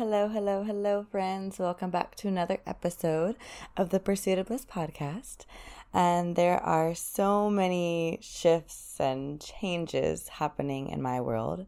Hello, 0.00 0.28
hello, 0.28 0.62
hello, 0.62 1.04
friends. 1.10 1.58
Welcome 1.58 1.90
back 1.90 2.14
to 2.14 2.28
another 2.28 2.56
episode 2.66 3.36
of 3.76 3.90
the 3.90 4.00
Pursuit 4.00 4.38
of 4.38 4.46
Bliss 4.46 4.64
podcast. 4.64 5.44
And 5.92 6.36
there 6.36 6.58
are 6.58 6.94
so 6.94 7.50
many 7.50 8.18
shifts 8.22 8.98
and 8.98 9.38
changes 9.38 10.28
happening 10.28 10.88
in 10.88 11.02
my 11.02 11.20
world, 11.20 11.66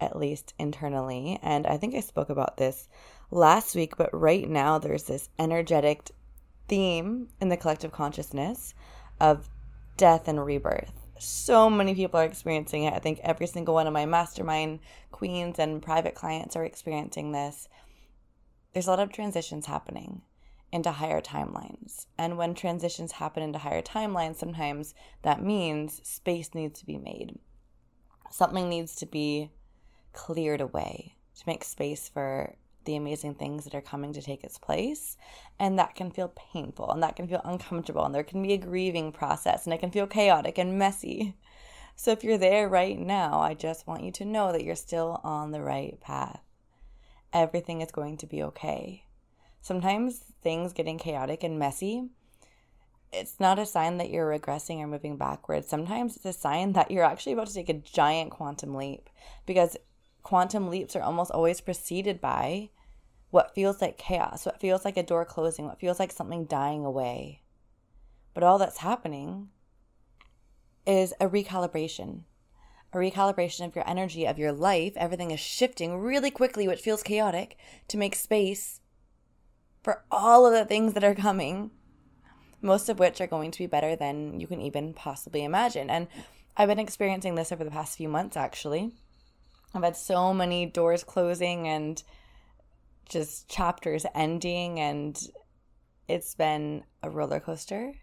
at 0.00 0.18
least 0.18 0.52
internally. 0.58 1.38
And 1.44 1.64
I 1.64 1.76
think 1.76 1.94
I 1.94 2.00
spoke 2.00 2.28
about 2.28 2.56
this 2.56 2.88
last 3.30 3.76
week, 3.76 3.96
but 3.96 4.10
right 4.12 4.48
now 4.50 4.78
there's 4.78 5.04
this 5.04 5.28
energetic 5.38 6.10
theme 6.66 7.28
in 7.40 7.50
the 7.50 7.56
collective 7.56 7.92
consciousness 7.92 8.74
of 9.20 9.48
death 9.96 10.26
and 10.26 10.44
rebirth 10.44 10.99
so 11.20 11.68
many 11.68 11.94
people 11.94 12.18
are 12.18 12.24
experiencing 12.24 12.84
it. 12.84 12.94
I 12.94 12.98
think 12.98 13.20
every 13.22 13.46
single 13.46 13.74
one 13.74 13.86
of 13.86 13.92
my 13.92 14.06
mastermind 14.06 14.80
queens 15.12 15.58
and 15.58 15.82
private 15.82 16.14
clients 16.14 16.56
are 16.56 16.64
experiencing 16.64 17.32
this. 17.32 17.68
There's 18.72 18.86
a 18.86 18.90
lot 18.90 19.00
of 19.00 19.12
transitions 19.12 19.66
happening 19.66 20.22
into 20.72 20.92
higher 20.92 21.20
timelines. 21.20 22.06
And 22.16 22.38
when 22.38 22.54
transitions 22.54 23.12
happen 23.12 23.42
into 23.42 23.58
higher 23.58 23.82
timelines, 23.82 24.36
sometimes 24.36 24.94
that 25.22 25.42
means 25.42 26.00
space 26.08 26.54
needs 26.54 26.80
to 26.80 26.86
be 26.86 26.96
made. 26.96 27.38
Something 28.30 28.68
needs 28.68 28.94
to 28.96 29.06
be 29.06 29.50
cleared 30.12 30.60
away 30.60 31.16
to 31.36 31.42
make 31.46 31.64
space 31.64 32.08
for 32.08 32.54
the 32.84 32.96
amazing 32.96 33.34
things 33.34 33.64
that 33.64 33.74
are 33.74 33.80
coming 33.80 34.12
to 34.12 34.22
take 34.22 34.44
its 34.44 34.58
place. 34.58 35.16
And 35.58 35.78
that 35.78 35.94
can 35.94 36.10
feel 36.10 36.32
painful 36.52 36.90
and 36.90 37.02
that 37.02 37.16
can 37.16 37.28
feel 37.28 37.42
uncomfortable. 37.44 38.04
And 38.04 38.14
there 38.14 38.24
can 38.24 38.42
be 38.42 38.52
a 38.52 38.58
grieving 38.58 39.12
process 39.12 39.64
and 39.64 39.74
it 39.74 39.80
can 39.80 39.90
feel 39.90 40.06
chaotic 40.06 40.58
and 40.58 40.78
messy. 40.78 41.36
So 41.96 42.12
if 42.12 42.24
you're 42.24 42.38
there 42.38 42.68
right 42.68 42.98
now, 42.98 43.40
I 43.40 43.54
just 43.54 43.86
want 43.86 44.04
you 44.04 44.12
to 44.12 44.24
know 44.24 44.52
that 44.52 44.64
you're 44.64 44.74
still 44.74 45.20
on 45.22 45.50
the 45.50 45.60
right 45.60 46.00
path. 46.00 46.40
Everything 47.32 47.80
is 47.80 47.92
going 47.92 48.16
to 48.18 48.26
be 48.26 48.42
okay. 48.42 49.04
Sometimes 49.60 50.24
things 50.42 50.72
getting 50.72 50.98
chaotic 50.98 51.44
and 51.44 51.58
messy, 51.58 52.08
it's 53.12 53.40
not 53.40 53.58
a 53.58 53.66
sign 53.66 53.98
that 53.98 54.10
you're 54.10 54.38
regressing 54.38 54.80
or 54.80 54.86
moving 54.86 55.16
backwards. 55.16 55.68
Sometimes 55.68 56.16
it's 56.16 56.24
a 56.24 56.32
sign 56.32 56.72
that 56.72 56.90
you're 56.90 57.04
actually 57.04 57.32
about 57.32 57.48
to 57.48 57.54
take 57.54 57.68
a 57.68 57.74
giant 57.74 58.30
quantum 58.30 58.74
leap 58.74 59.10
because 59.46 59.76
quantum 60.22 60.68
leaps 60.68 60.94
are 60.96 61.02
almost 61.02 61.30
always 61.30 61.60
preceded 61.60 62.20
by 62.20 62.70
what 63.30 63.54
feels 63.54 63.80
like 63.80 63.96
chaos, 63.96 64.44
what 64.44 64.60
feels 64.60 64.84
like 64.84 64.96
a 64.96 65.02
door 65.02 65.24
closing, 65.24 65.64
what 65.64 65.80
feels 65.80 65.98
like 65.98 66.12
something 66.12 66.44
dying 66.44 66.84
away. 66.84 67.42
But 68.34 68.42
all 68.42 68.58
that's 68.58 68.78
happening 68.78 69.48
is 70.86 71.14
a 71.20 71.28
recalibration. 71.28 72.22
A 72.92 72.96
recalibration 72.96 73.64
of 73.66 73.76
your 73.76 73.88
energy, 73.88 74.26
of 74.26 74.38
your 74.38 74.52
life. 74.52 74.94
Everything 74.96 75.30
is 75.30 75.38
shifting 75.38 75.98
really 75.98 76.30
quickly, 76.30 76.66
which 76.66 76.80
feels 76.80 77.04
chaotic, 77.04 77.56
to 77.88 77.96
make 77.96 78.16
space 78.16 78.80
for 79.82 80.04
all 80.10 80.44
of 80.44 80.52
the 80.52 80.64
things 80.64 80.94
that 80.94 81.04
are 81.04 81.14
coming, 81.14 81.70
most 82.60 82.88
of 82.88 82.98
which 82.98 83.20
are 83.20 83.26
going 83.26 83.52
to 83.52 83.58
be 83.58 83.66
better 83.66 83.94
than 83.94 84.40
you 84.40 84.46
can 84.46 84.60
even 84.60 84.92
possibly 84.92 85.44
imagine. 85.44 85.88
And 85.88 86.08
I've 86.56 86.68
been 86.68 86.80
experiencing 86.80 87.36
this 87.36 87.52
over 87.52 87.62
the 87.62 87.70
past 87.70 87.96
few 87.96 88.08
months, 88.08 88.36
actually. 88.36 88.92
I've 89.74 89.82
had 89.82 89.96
so 89.96 90.34
many 90.34 90.66
doors 90.66 91.04
closing 91.04 91.68
and 91.68 92.02
just 93.08 93.48
chapters 93.48 94.06
ending, 94.14 94.80
and 94.80 95.20
it's 96.08 96.34
been 96.34 96.84
a 97.02 97.10
roller 97.10 97.40
coaster. 97.40 97.94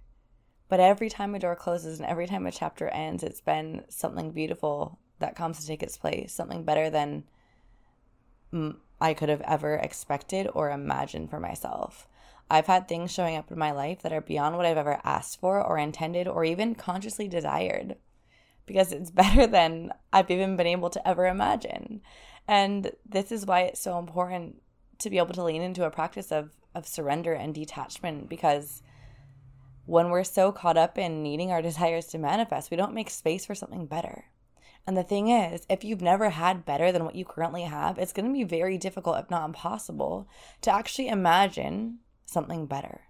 But 0.69 0.79
every 0.79 1.09
time 1.09 1.33
a 1.33 1.39
door 1.39 1.55
closes 1.55 1.99
and 1.99 2.07
every 2.07 2.27
time 2.27 2.45
a 2.45 2.51
chapter 2.51 2.89
ends, 2.89 3.23
it's 3.23 3.41
been 3.41 3.83
something 3.89 4.31
beautiful 4.31 4.99
that 5.19 5.35
comes 5.35 5.59
to 5.59 5.67
take 5.67 5.81
its 5.81 5.97
place, 5.97 6.33
something 6.33 6.63
better 6.63 6.89
than 6.89 7.23
I 8.99 9.13
could 9.13 9.29
have 9.29 9.41
ever 9.41 9.75
expected 9.75 10.47
or 10.53 10.71
imagined 10.71 11.29
for 11.29 11.39
myself. 11.39 12.07
I've 12.49 12.67
had 12.67 12.87
things 12.87 13.11
showing 13.11 13.35
up 13.35 13.51
in 13.51 13.59
my 13.59 13.71
life 13.71 14.01
that 14.01 14.13
are 14.13 14.21
beyond 14.21 14.55
what 14.55 14.65
I've 14.65 14.77
ever 14.77 15.01
asked 15.03 15.39
for 15.39 15.61
or 15.61 15.77
intended 15.77 16.27
or 16.27 16.45
even 16.45 16.75
consciously 16.75 17.27
desired 17.27 17.97
because 18.67 18.91
it's 18.91 19.09
better 19.23 19.47
than 19.47 19.91
I've 20.13 20.29
even 20.29 20.55
been 20.55 20.67
able 20.67 20.91
to 20.91 21.07
ever 21.07 21.25
imagine. 21.25 22.01
And 22.47 22.91
this 23.07 23.31
is 23.31 23.45
why 23.45 23.61
it's 23.61 23.81
so 23.81 23.97
important 23.97 24.61
to 24.99 25.09
be 25.09 25.17
able 25.17 25.33
to 25.33 25.43
lean 25.43 25.61
into 25.61 25.85
a 25.85 25.91
practice 25.91 26.31
of, 26.31 26.51
of 26.75 26.87
surrender 26.87 27.33
and 27.33 27.53
detachment 27.53 28.29
because 28.29 28.81
when 29.85 30.09
we're 30.09 30.23
so 30.23 30.51
caught 30.51 30.77
up 30.77 30.97
in 30.97 31.23
needing 31.23 31.51
our 31.51 31.61
desires 31.69 32.05
to 32.07 32.17
manifest, 32.17 32.69
we 32.69 32.77
don't 32.77 32.93
make 32.93 33.09
space 33.09 33.45
for 33.45 33.55
something 33.55 33.87
better. 33.87 34.25
And 34.85 34.95
the 34.95 35.03
thing 35.03 35.27
is, 35.27 35.65
if 35.69 35.83
you've 35.83 36.01
never 36.01 36.29
had 36.29 36.65
better 36.65 36.93
than 36.93 37.03
what 37.03 37.15
you 37.15 37.25
currently 37.25 37.63
have, 37.63 37.97
it's 37.97 38.13
going 38.13 38.25
to 38.25 38.31
be 38.31 38.45
very 38.45 38.77
difficult, 38.77 39.19
if 39.19 39.29
not 39.29 39.43
impossible, 39.43 40.29
to 40.61 40.73
actually 40.73 41.09
imagine 41.09 41.99
something 42.25 42.67
better. 42.67 43.01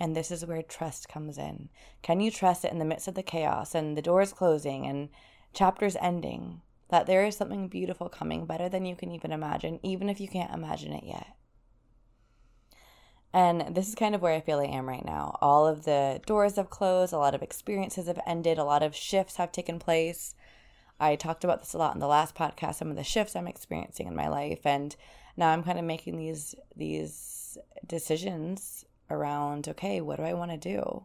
And 0.00 0.16
this 0.16 0.30
is 0.30 0.46
where 0.46 0.62
trust 0.62 1.10
comes 1.10 1.36
in. 1.36 1.68
Can 2.00 2.20
you 2.20 2.30
trust 2.30 2.64
it 2.64 2.72
in 2.72 2.78
the 2.78 2.86
midst 2.86 3.06
of 3.06 3.14
the 3.14 3.22
chaos 3.22 3.74
and 3.74 3.96
the 3.96 4.02
doors 4.02 4.32
closing 4.32 4.86
and 4.86 5.10
chapters 5.52 5.94
ending 6.00 6.62
that 6.88 7.06
there 7.06 7.26
is 7.26 7.36
something 7.36 7.68
beautiful 7.68 8.08
coming, 8.08 8.46
better 8.46 8.68
than 8.68 8.86
you 8.86 8.96
can 8.96 9.12
even 9.12 9.30
imagine, 9.30 9.78
even 9.82 10.08
if 10.08 10.18
you 10.18 10.26
can't 10.26 10.54
imagine 10.54 10.94
it 10.94 11.04
yet? 11.04 11.36
And 13.32 13.76
this 13.76 13.88
is 13.88 13.94
kind 13.94 14.14
of 14.14 14.22
where 14.22 14.34
I 14.34 14.40
feel 14.40 14.58
I 14.58 14.64
am 14.64 14.88
right 14.88 15.04
now. 15.04 15.38
All 15.40 15.68
of 15.68 15.84
the 15.84 16.20
doors 16.26 16.56
have 16.56 16.70
closed, 16.70 17.12
a 17.12 17.18
lot 17.18 17.34
of 17.34 17.42
experiences 17.42 18.06
have 18.06 18.18
ended, 18.26 18.58
a 18.58 18.64
lot 18.64 18.82
of 18.82 18.96
shifts 18.96 19.36
have 19.36 19.52
taken 19.52 19.78
place. 19.78 20.34
I 20.98 21.14
talked 21.14 21.44
about 21.44 21.60
this 21.60 21.74
a 21.74 21.78
lot 21.78 21.94
in 21.94 22.00
the 22.00 22.08
last 22.08 22.34
podcast, 22.34 22.76
some 22.76 22.90
of 22.90 22.96
the 22.96 23.04
shifts 23.04 23.36
I'm 23.36 23.46
experiencing 23.46 24.06
in 24.06 24.16
my 24.16 24.28
life. 24.28 24.64
And 24.64 24.96
now 25.36 25.50
I'm 25.50 25.62
kind 25.62 25.78
of 25.78 25.84
making 25.84 26.16
these 26.16 26.54
these 26.74 27.56
decisions 27.86 28.84
around 29.10 29.68
okay, 29.68 30.00
what 30.00 30.16
do 30.16 30.22
I 30.22 30.34
want 30.34 30.50
to 30.50 30.56
do? 30.56 31.04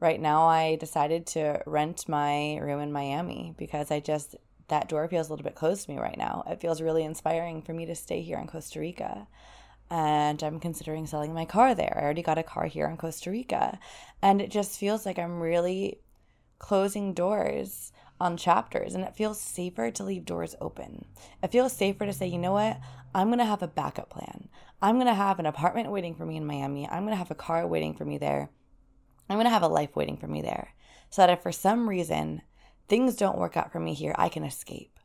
Right 0.00 0.20
now, 0.20 0.48
I 0.48 0.76
decided 0.76 1.26
to 1.28 1.62
rent 1.64 2.08
my 2.08 2.56
room 2.58 2.80
in 2.80 2.92
Miami 2.92 3.54
because 3.56 3.90
I 3.90 4.00
just, 4.00 4.34
that 4.68 4.88
door 4.88 5.06
feels 5.06 5.28
a 5.28 5.32
little 5.32 5.44
bit 5.44 5.54
closed 5.54 5.84
to 5.84 5.90
me 5.92 5.98
right 5.98 6.18
now. 6.18 6.42
It 6.48 6.60
feels 6.60 6.82
really 6.82 7.04
inspiring 7.04 7.62
for 7.62 7.72
me 7.72 7.86
to 7.86 7.94
stay 7.94 8.20
here 8.22 8.38
in 8.38 8.48
Costa 8.48 8.80
Rica. 8.80 9.28
And 9.90 10.42
I'm 10.42 10.58
considering 10.58 11.06
selling 11.06 11.34
my 11.34 11.44
car 11.44 11.74
there. 11.74 11.96
I 11.96 12.02
already 12.02 12.22
got 12.22 12.38
a 12.38 12.42
car 12.42 12.66
here 12.66 12.88
in 12.88 12.96
Costa 12.96 13.30
Rica. 13.30 13.78
And 14.22 14.40
it 14.40 14.50
just 14.50 14.78
feels 14.78 15.06
like 15.06 15.18
I'm 15.18 15.38
really 15.40 15.98
closing 16.58 17.12
doors 17.12 17.92
on 18.22 18.36
chapters 18.36 18.94
and 18.94 19.04
it 19.04 19.16
feels 19.16 19.40
safer 19.40 19.90
to 19.90 20.04
leave 20.04 20.24
doors 20.24 20.54
open. 20.60 21.04
It 21.42 21.50
feels 21.50 21.72
safer 21.72 22.06
to 22.06 22.12
say, 22.12 22.28
you 22.28 22.38
know 22.38 22.52
what? 22.52 22.78
I'm 23.14 23.26
going 23.26 23.40
to 23.40 23.44
have 23.44 23.62
a 23.62 23.68
backup 23.68 24.10
plan. 24.10 24.48
I'm 24.82 24.96
going 24.96 25.06
to 25.06 25.14
have 25.14 25.38
an 25.38 25.46
apartment 25.46 25.92
waiting 25.92 26.16
for 26.16 26.26
me 26.26 26.36
in 26.36 26.44
Miami. 26.44 26.88
I'm 26.88 27.04
going 27.04 27.12
to 27.12 27.16
have 27.16 27.30
a 27.30 27.36
car 27.36 27.64
waiting 27.66 27.94
for 27.94 28.04
me 28.04 28.18
there. 28.18 28.50
I'm 29.30 29.36
going 29.36 29.46
to 29.46 29.50
have 29.50 29.62
a 29.62 29.68
life 29.68 29.94
waiting 29.94 30.16
for 30.16 30.26
me 30.26 30.42
there. 30.42 30.74
So 31.08 31.22
that 31.22 31.30
if 31.30 31.40
for 31.40 31.52
some 31.52 31.88
reason 31.88 32.42
things 32.88 33.14
don't 33.14 33.38
work 33.38 33.56
out 33.56 33.70
for 33.70 33.78
me 33.78 33.94
here, 33.94 34.12
I 34.18 34.28
can 34.28 34.42
escape. 34.42 34.98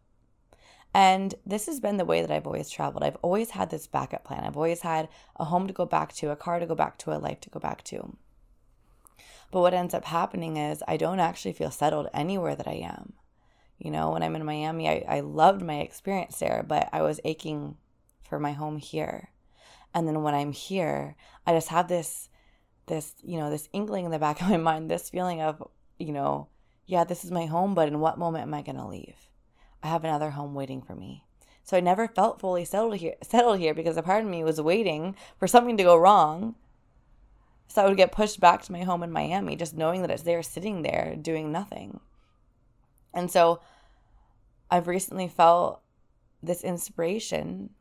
And 0.96 1.36
this 1.46 1.68
has 1.68 1.80
been 1.80 1.98
the 1.98 2.06
way 2.06 2.22
that 2.22 2.32
I've 2.32 2.48
always 2.48 2.72
traveled. 2.72 3.04
I've 3.04 3.18
always 3.22 3.52
had 3.52 3.70
this 3.70 3.86
backup 3.86 4.24
plan. 4.24 4.46
I've 4.46 4.58
always 4.58 4.82
had 4.82 5.10
a 5.36 5.46
home 5.46 5.68
to 5.68 5.74
go 5.74 5.86
back 5.86 6.12
to, 6.14 6.32
a 6.32 6.36
car 6.36 6.60
to 6.60 6.66
go 6.66 6.74
back 6.74 6.98
to, 7.00 7.16
a 7.16 7.20
life 7.20 7.40
to 7.42 7.50
go 7.52 7.60
back 7.60 7.84
to. 7.86 8.18
But 9.52 9.62
what 9.62 9.76
ends 9.76 9.94
up 9.94 10.06
happening 10.06 10.58
is 10.58 10.82
I 10.88 10.98
don't 10.98 11.20
actually 11.20 11.54
feel 11.54 11.70
settled 11.70 12.08
anywhere 12.16 12.56
that 12.56 12.68
I 12.68 12.76
am. 12.84 13.14
You 13.78 13.92
know, 13.92 14.10
when 14.10 14.24
I'm 14.24 14.36
in 14.36 14.44
Miami, 14.44 14.90
I, 14.90 15.06
I 15.08 15.20
loved 15.20 15.62
my 15.62 15.82
experience 15.82 16.40
there, 16.40 16.66
but 16.68 16.90
I 16.92 17.04
was 17.04 17.20
aching 17.24 17.78
for 18.28 18.40
my 18.40 18.54
home 18.54 18.78
here. 18.78 19.30
And 19.98 20.08
then 20.08 20.22
when 20.22 20.36
I'm 20.36 20.52
here, 20.52 21.16
I 21.48 21.54
just 21.54 21.70
have 21.70 21.88
this, 21.88 22.30
this, 22.86 23.16
you 23.24 23.40
know, 23.40 23.50
this 23.50 23.68
inkling 23.74 24.06
in 24.06 24.12
the 24.12 24.20
back 24.20 24.40
of 24.42 24.48
my 24.48 24.58
mind, 24.58 24.92
this 24.92 25.10
feeling 25.10 25.42
of, 25.42 25.68
you 25.98 26.12
know, 26.12 26.50
yeah, 26.86 27.04
this 27.04 27.26
is 27.26 27.32
my 27.32 27.48
home, 27.48 27.74
but 27.74 27.88
in 27.88 28.00
what 28.00 28.20
moment 28.20 28.44
am 28.44 28.54
I 28.54 28.62
going 28.62 28.76
to 28.76 28.86
leave? 28.86 29.16
I 29.82 29.88
have 29.88 30.04
another 30.04 30.30
home 30.30 30.54
waiting 30.54 30.84
for 30.84 30.94
me. 30.94 31.26
So 31.64 31.76
I 31.76 31.80
never 31.80 32.08
felt 32.08 32.40
fully 32.40 32.64
settled 32.64 32.98
here, 32.98 33.16
settled 33.24 33.58
here 33.58 33.74
because 33.74 33.98
a 33.98 34.04
part 34.04 34.24
of 34.24 34.30
me 34.30 34.44
was 34.44 34.62
waiting 34.62 35.16
for 35.40 35.48
something 35.48 35.78
to 35.78 35.84
go 35.84 35.98
wrong. 35.98 36.54
So 37.68 37.82
I 37.84 37.88
would 37.88 37.98
get 37.98 38.12
pushed 38.12 38.40
back 38.40 38.62
to 38.62 38.72
my 38.72 38.84
home 38.84 39.02
in 39.02 39.12
Miami, 39.12 39.56
just 39.56 39.76
knowing 39.76 40.04
that 40.04 40.12
it's 40.12 40.22
there 40.22 40.44
sitting 40.44 40.84
there 40.84 41.16
doing 41.20 41.52
nothing. 41.52 42.02
And 43.16 43.32
so 43.32 43.62
I've 44.70 44.88
recently 44.88 45.28
felt 45.28 45.82
this 46.44 46.64
inspiration 46.64 47.72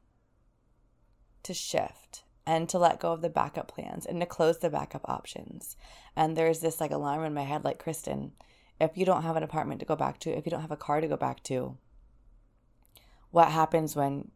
to 1.47 1.55
shift 1.55 2.25
and 2.47 2.69
to 2.69 2.79
let 2.79 3.01
go 3.01 3.13
of 3.13 3.23
the 3.23 3.29
backup 3.29 3.69
plans 3.69 4.07
and 4.07 4.21
to 4.21 4.27
close 4.27 4.59
the 4.59 4.71
backup 4.71 5.09
options. 5.09 5.77
And 6.15 6.37
there's 6.37 6.61
this 6.61 6.81
like 6.81 6.93
alarm 6.93 7.25
in 7.25 7.35
my 7.35 7.43
head 7.43 7.65
like, 7.65 7.79
Kristen, 7.79 8.33
if 8.81 8.97
you 8.97 9.05
don't 9.05 9.23
have 9.23 9.37
an 9.37 9.43
apartment 9.43 9.81
to 9.81 9.87
go 9.87 9.97
back 9.97 10.21
to, 10.21 10.31
if 10.31 10.47
you 10.47 10.51
don't 10.51 10.61
have 10.61 10.71
a 10.71 10.77
car 10.77 11.01
to 11.01 11.09
go 11.09 11.17
back 11.17 11.43
to, 11.45 11.77
what 13.31 13.51
happens 13.51 13.97
when 13.97 14.31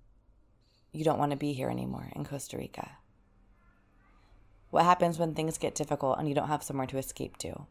you 0.92 1.04
don't 1.04 1.18
want 1.18 1.30
to 1.30 1.36
be 1.36 1.52
here 1.52 1.70
anymore 1.70 2.10
in 2.16 2.24
Costa 2.24 2.58
Rica? 2.58 2.98
What 4.70 4.84
happens 4.84 5.18
when 5.18 5.34
things 5.34 5.58
get 5.58 5.74
difficult 5.74 6.18
and 6.18 6.28
you 6.28 6.34
don't 6.34 6.48
have 6.48 6.62
somewhere 6.62 6.86
to 6.88 6.98
escape 6.98 7.36
to? 7.38 7.66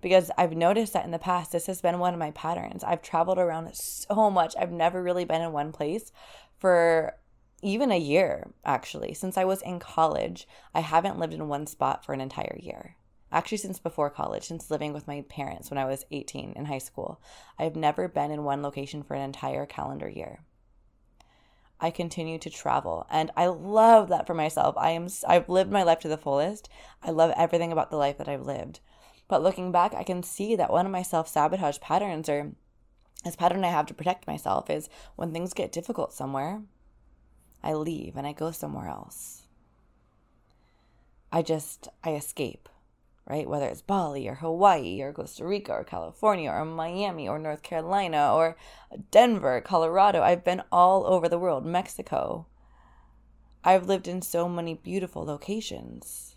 Because 0.00 0.30
I've 0.36 0.56
noticed 0.56 0.92
that 0.92 1.04
in 1.04 1.10
the 1.10 1.18
past, 1.18 1.52
this 1.52 1.66
has 1.66 1.80
been 1.80 1.98
one 1.98 2.12
of 2.12 2.18
my 2.18 2.30
patterns. 2.32 2.84
I've 2.84 3.02
traveled 3.02 3.38
around 3.38 3.74
so 3.74 4.30
much. 4.30 4.54
I've 4.58 4.72
never 4.72 5.02
really 5.02 5.24
been 5.24 5.42
in 5.42 5.52
one 5.52 5.72
place 5.72 6.12
for 6.58 7.14
even 7.62 7.90
a 7.90 7.98
year, 7.98 8.52
actually. 8.64 9.14
Since 9.14 9.36
I 9.36 9.44
was 9.44 9.62
in 9.62 9.78
college, 9.78 10.46
I 10.74 10.80
haven't 10.80 11.18
lived 11.18 11.34
in 11.34 11.48
one 11.48 11.66
spot 11.66 12.04
for 12.04 12.12
an 12.12 12.20
entire 12.20 12.58
year. 12.60 12.96
Actually, 13.32 13.58
since 13.58 13.78
before 13.78 14.08
college, 14.08 14.44
since 14.44 14.70
living 14.70 14.92
with 14.92 15.08
my 15.08 15.22
parents 15.28 15.70
when 15.70 15.78
I 15.78 15.84
was 15.84 16.06
18 16.10 16.52
in 16.54 16.66
high 16.66 16.78
school, 16.78 17.20
I've 17.58 17.74
never 17.74 18.08
been 18.08 18.30
in 18.30 18.44
one 18.44 18.62
location 18.62 19.02
for 19.02 19.14
an 19.14 19.22
entire 19.22 19.66
calendar 19.66 20.08
year. 20.08 20.40
I 21.80 21.90
continue 21.90 22.38
to 22.38 22.48
travel 22.48 23.06
and 23.10 23.30
I 23.36 23.46
love 23.46 24.08
that 24.08 24.26
for 24.26 24.34
myself. 24.34 24.76
I 24.78 24.90
am 24.90 25.08
I've 25.26 25.48
lived 25.48 25.70
my 25.70 25.82
life 25.82 25.98
to 26.00 26.08
the 26.08 26.16
fullest. 26.16 26.68
I 27.02 27.10
love 27.10 27.32
everything 27.36 27.72
about 27.72 27.90
the 27.90 27.98
life 27.98 28.16
that 28.18 28.28
I've 28.28 28.46
lived. 28.46 28.80
But 29.28 29.42
looking 29.42 29.72
back, 29.72 29.92
I 29.92 30.04
can 30.04 30.22
see 30.22 30.56
that 30.56 30.70
one 30.70 30.86
of 30.86 30.92
my 30.92 31.02
self-sabotage 31.02 31.80
patterns 31.80 32.28
or 32.28 32.52
this 33.24 33.36
pattern 33.36 33.64
I 33.64 33.68
have 33.68 33.86
to 33.86 33.94
protect 33.94 34.26
myself 34.26 34.70
is 34.70 34.88
when 35.16 35.32
things 35.32 35.52
get 35.52 35.72
difficult 35.72 36.12
somewhere, 36.12 36.62
I 37.62 37.74
leave 37.74 38.16
and 38.16 38.26
I 38.26 38.32
go 38.32 38.50
somewhere 38.50 38.88
else. 38.88 39.42
I 41.32 41.42
just 41.42 41.88
I 42.04 42.14
escape 42.14 42.68
right? 43.28 43.48
Whether 43.48 43.66
it's 43.66 43.82
Bali 43.82 44.28
or 44.28 44.36
Hawaii 44.36 45.00
or 45.02 45.12
Costa 45.12 45.44
Rica 45.44 45.72
or 45.72 45.84
California 45.84 46.50
or 46.50 46.64
Miami 46.64 47.28
or 47.28 47.38
North 47.38 47.62
Carolina 47.62 48.32
or 48.32 48.56
Denver, 49.10 49.60
Colorado. 49.60 50.22
I've 50.22 50.44
been 50.44 50.62
all 50.70 51.06
over 51.06 51.28
the 51.28 51.38
world, 51.38 51.66
Mexico. 51.66 52.46
I've 53.64 53.88
lived 53.88 54.06
in 54.06 54.22
so 54.22 54.48
many 54.48 54.74
beautiful 54.74 55.24
locations. 55.24 56.36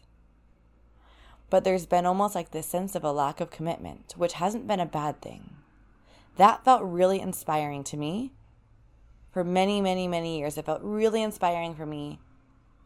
But 1.52 1.64
there's 1.64 1.86
been 1.86 2.06
almost 2.06 2.36
like 2.36 2.52
this 2.52 2.66
sense 2.66 2.96
of 2.96 3.04
a 3.04 3.12
lack 3.12 3.40
of 3.40 3.52
commitment, 3.52 4.16
which 4.18 4.34
hasn't 4.34 4.68
been 4.68 4.80
a 4.80 4.86
bad 4.86 5.22
thing. 5.22 5.52
That 6.38 6.64
felt 6.64 6.82
really 6.84 7.20
inspiring 7.20 7.84
to 7.86 7.98
me 7.98 8.34
for 9.32 9.44
many, 9.44 9.82
many, 9.82 10.08
many 10.08 10.40
years. 10.40 10.58
It 10.58 10.66
felt 10.66 10.82
really 10.82 11.22
inspiring 11.22 11.76
for 11.76 11.86
me 11.86 12.20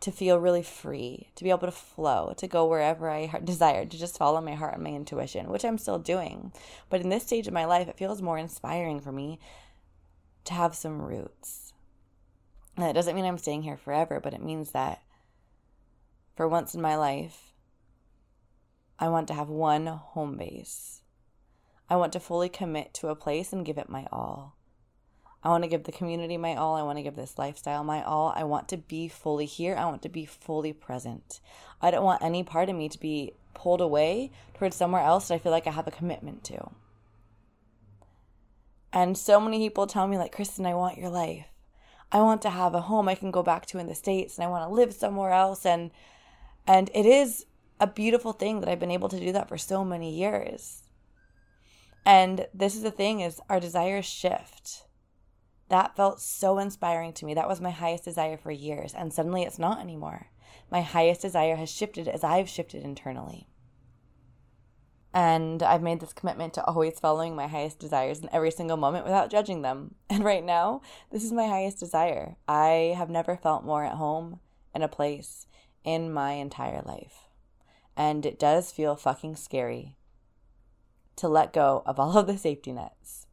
to 0.01 0.12
feel 0.12 0.38
really 0.38 0.63
free, 0.63 1.30
to 1.36 1.45
be 1.45 1.50
able 1.50 1.68
to 1.68 1.72
flow, 1.72 2.34
to 2.36 2.48
go 2.48 2.66
wherever 2.66 3.10
I 3.10 3.40
desired, 3.44 3.92
to 3.92 3.98
just 3.98 4.18
follow 4.18 4.42
my 4.42 4.54
heart 4.54 4.74
and 4.74 4.84
my 4.84 4.90
intuition, 4.90 5.50
which 5.50 5.63
I'm 5.63 5.78
still 5.78 6.00
doing. 6.00 6.51
But 6.90 7.01
in 7.01 7.10
this 7.10 7.24
stage 7.24 7.48
of 7.48 7.54
my 7.54 7.66
life, 7.66 7.88
it 7.88 7.98
feels 7.98 8.22
more 8.22 8.38
inspiring 8.38 9.00
for 9.00 9.12
me 9.12 9.40
to 10.44 10.54
have 10.54 10.75
some 10.75 11.01
roots. 11.01 11.74
And 12.75 12.86
that 12.86 12.96
doesn't 12.96 13.16
mean 13.16 13.25
I'm 13.25 13.38
staying 13.38 13.63
here 13.63 13.78
forever, 13.78 14.19
but 14.22 14.34
it 14.34 14.44
means 14.44 14.72
that 14.72 15.01
for 16.36 16.48
once 16.48 16.74
in 16.74 16.81
my 16.81 16.98
life, 16.98 17.54
I 19.00 19.07
want 19.07 19.28
to 19.30 19.34
have 19.34 19.50
one 19.50 19.86
home 19.88 20.38
base. 20.38 21.01
I 21.89 21.96
want 21.96 22.13
to 22.13 22.19
fully 22.19 22.50
commit 22.50 22.94
to 22.96 23.10
a 23.10 23.16
place 23.16 23.54
and 23.54 23.66
give 23.66 23.78
it 23.78 23.89
my 23.89 24.07
all. 24.12 24.57
I 25.44 25.50
want 25.50 25.63
to 25.63 25.69
give 25.69 25.84
the 25.84 25.92
community 25.92 26.38
my 26.38 26.56
all. 26.56 26.75
I 26.75 26.84
want 26.84 26.98
to 26.98 27.04
give 27.04 27.16
this 27.16 27.38
lifestyle 27.38 27.84
my 27.84 28.01
all. 28.01 28.34
I 28.36 28.45
want 28.45 28.69
to 28.69 28.78
be 28.78 29.10
fully 29.10 29.45
here. 29.45 29.75
I 29.75 29.86
want 29.86 30.01
to 30.04 30.10
be 30.10 30.25
fully 30.25 30.72
present. 30.72 31.42
I 31.81 31.92
don't 31.92 32.06
want 32.06 32.24
any 32.24 32.44
part 32.44 32.69
of 32.69 32.75
me 32.78 32.88
to 32.88 33.00
be 33.00 33.34
pulled 33.54 33.81
away 33.81 34.31
towards 34.54 34.78
somewhere 34.78 35.04
else 35.04 35.28
that 35.28 35.36
I 35.36 35.38
feel 35.40 35.51
like 35.51 35.68
I 35.68 35.72
have 35.72 35.88
a 35.88 35.92
commitment 35.92 36.45
to. 36.45 36.72
And 38.94 39.18
so 39.18 39.40
many 39.40 39.57
people 39.57 39.86
tell 39.86 40.07
me, 40.07 40.18
like, 40.18 40.31
Kristen, 40.31 40.66
I 40.66 40.75
want 40.75 40.98
your 40.98 41.10
life. 41.10 41.48
I 42.12 42.22
want 42.22 42.44
to 42.44 42.51
have 42.51 42.75
a 42.75 42.81
home 42.81 43.10
I 43.10 43.16
can 43.16 43.31
go 43.31 43.44
back 43.44 43.66
to 43.68 43.80
in 43.80 43.88
the 43.88 43.96
States 43.96 44.38
and 44.38 44.46
I 44.46 44.50
want 44.50 44.69
to 44.69 44.74
live 44.74 44.94
somewhere 44.94 45.31
else. 45.31 45.66
And 45.66 45.92
and 46.66 46.89
it 46.94 47.06
is 47.06 47.46
a 47.80 47.88
beautiful 47.88 48.31
thing 48.31 48.60
that 48.60 48.69
I've 48.69 48.80
been 48.80 48.92
able 48.92 49.10
to 49.10 49.19
do 49.19 49.31
that 49.34 49.50
for 49.50 49.57
so 49.57 49.84
many 49.84 50.13
years. 50.13 50.84
And 52.06 52.48
this 52.54 52.75
is 52.75 52.84
the 52.84 52.92
thing 52.92 53.19
is 53.19 53.42
our 53.50 53.60
desires 53.60 54.06
shift 54.06 54.84
that 55.69 55.95
felt 55.95 56.19
so 56.19 56.57
inspiring 56.60 57.13
to 57.13 57.25
me. 57.25 57.33
That 57.33 57.48
was 57.48 57.62
my 57.62 57.71
highest 57.71 58.04
desire 58.04 58.38
for 58.38 58.51
years. 58.51 58.94
And 58.94 59.13
suddenly 59.13 59.44
it's 59.44 59.60
not 59.60 59.80
anymore. 59.80 60.27
My 60.71 60.81
highest 60.81 61.21
desire 61.21 61.56
has 61.56 61.69
shifted 61.71 62.07
as 62.07 62.24
I've 62.24 62.50
shifted 62.50 62.83
internally. 62.83 63.48
And 65.13 65.62
I've 65.62 65.83
made 65.83 66.00
this 66.00 66.13
commitment 66.13 66.56
to 66.56 66.65
always 66.65 67.00
following 67.00 67.36
my 67.36 67.48
highest 67.48 67.80
desires 67.80 68.19
in 68.19 68.30
every 68.33 68.50
single 68.50 68.77
moment 68.77 69.06
without 69.06 69.30
judging 69.30 69.62
them. 69.62 69.95
And 70.10 70.24
right 70.24 70.44
now, 70.44 70.81
this 71.12 71.24
is 71.24 71.31
my 71.31 71.48
highest 71.48 71.80
desire. 71.80 72.36
I 72.48 72.94
have 72.98 73.10
never 73.10 73.38
felt 73.38 73.63
more 73.63 73.83
at 73.83 73.94
home 73.94 74.39
in 74.74 74.81
a 74.81 74.88
place 74.88 75.48
in 75.83 76.12
my 76.12 76.33
entire 76.33 76.81
life. 76.83 77.30
And 77.95 78.25
it 78.25 78.39
does 78.39 78.71
feel 78.71 78.95
fucking 78.95 79.36
scary 79.36 79.95
to 81.15 81.27
let 81.27 81.54
go 81.54 81.83
of 81.86 82.00
all 82.00 82.18
of 82.18 82.27
the 82.27 82.38
safety 82.38 82.71
nets, 82.71 83.27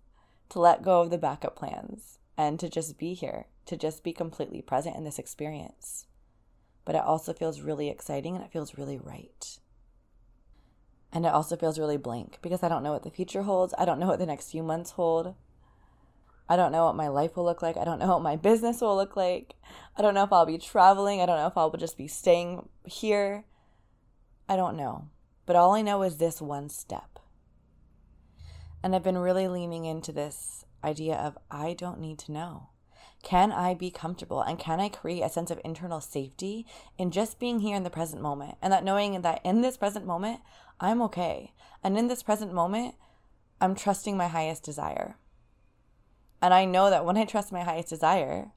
to 0.50 0.60
let 0.60 0.82
go 0.82 1.00
of 1.00 1.10
the 1.10 1.18
backup 1.18 1.56
plans, 1.56 2.18
and 2.40 2.58
to 2.58 2.70
just 2.70 2.96
be 2.96 3.12
here, 3.12 3.44
to 3.66 3.76
just 3.76 4.02
be 4.02 4.14
completely 4.14 4.62
present 4.62 4.96
in 4.96 5.04
this 5.04 5.18
experience. 5.18 6.06
But 6.86 6.94
it 6.94 7.04
also 7.04 7.34
feels 7.34 7.60
really 7.60 7.90
exciting 7.90 8.34
and 8.34 8.42
it 8.42 8.50
feels 8.50 8.78
really 8.78 8.96
right. 8.96 9.58
And 11.12 11.26
it 11.26 11.34
also 11.34 11.54
feels 11.54 11.78
really 11.78 11.98
blank 11.98 12.38
because 12.40 12.62
I 12.62 12.70
don't 12.70 12.82
know 12.82 12.92
what 12.92 13.02
the 13.02 13.10
future 13.10 13.42
holds. 13.42 13.74
I 13.76 13.84
don't 13.84 14.00
know 14.00 14.06
what 14.06 14.20
the 14.20 14.24
next 14.24 14.50
few 14.50 14.62
months 14.62 14.92
hold. 14.92 15.34
I 16.48 16.56
don't 16.56 16.72
know 16.72 16.86
what 16.86 16.96
my 16.96 17.08
life 17.08 17.36
will 17.36 17.44
look 17.44 17.60
like. 17.60 17.76
I 17.76 17.84
don't 17.84 17.98
know 17.98 18.08
what 18.08 18.22
my 18.22 18.36
business 18.48 18.80
will 18.80 18.96
look 18.96 19.16
like. 19.16 19.54
I 19.98 20.00
don't 20.00 20.14
know 20.14 20.24
if 20.24 20.32
I'll 20.32 20.46
be 20.46 20.56
traveling. 20.56 21.20
I 21.20 21.26
don't 21.26 21.36
know 21.36 21.46
if 21.46 21.58
I'll 21.58 21.70
just 21.72 21.98
be 21.98 22.08
staying 22.08 22.70
here. 22.86 23.44
I 24.48 24.56
don't 24.56 24.78
know. 24.78 25.10
But 25.44 25.56
all 25.56 25.74
I 25.74 25.82
know 25.82 26.02
is 26.04 26.16
this 26.16 26.40
one 26.40 26.70
step. 26.70 27.18
And 28.82 28.96
I've 28.96 29.04
been 29.04 29.18
really 29.18 29.46
leaning 29.46 29.84
into 29.84 30.10
this 30.10 30.64
idea 30.84 31.16
of 31.16 31.38
I 31.50 31.74
don't 31.74 32.00
need 32.00 32.18
to 32.20 32.32
know. 32.32 32.68
Can 33.22 33.52
I 33.52 33.74
be 33.74 33.90
comfortable 33.90 34.40
and 34.40 34.58
can 34.58 34.80
I 34.80 34.88
create 34.88 35.22
a 35.22 35.28
sense 35.28 35.50
of 35.50 35.60
internal 35.64 36.00
safety 36.00 36.66
in 36.96 37.10
just 37.10 37.38
being 37.38 37.60
here 37.60 37.76
in 37.76 37.82
the 37.82 37.90
present 37.90 38.22
moment 38.22 38.56
and 38.62 38.72
that 38.72 38.84
knowing 38.84 39.20
that 39.20 39.40
in 39.44 39.60
this 39.60 39.76
present 39.76 40.06
moment, 40.06 40.40
I'm 40.80 41.02
okay. 41.02 41.52
And 41.84 41.98
in 41.98 42.08
this 42.08 42.22
present 42.22 42.54
moment, 42.54 42.94
I'm 43.60 43.74
trusting 43.74 44.16
my 44.16 44.28
highest 44.28 44.62
desire. 44.62 45.16
And 46.40 46.54
I 46.54 46.64
know 46.64 46.88
that 46.88 47.04
when 47.04 47.18
I 47.18 47.26
trust 47.26 47.52
my 47.52 47.62
highest 47.62 47.90
desire, 47.90 48.52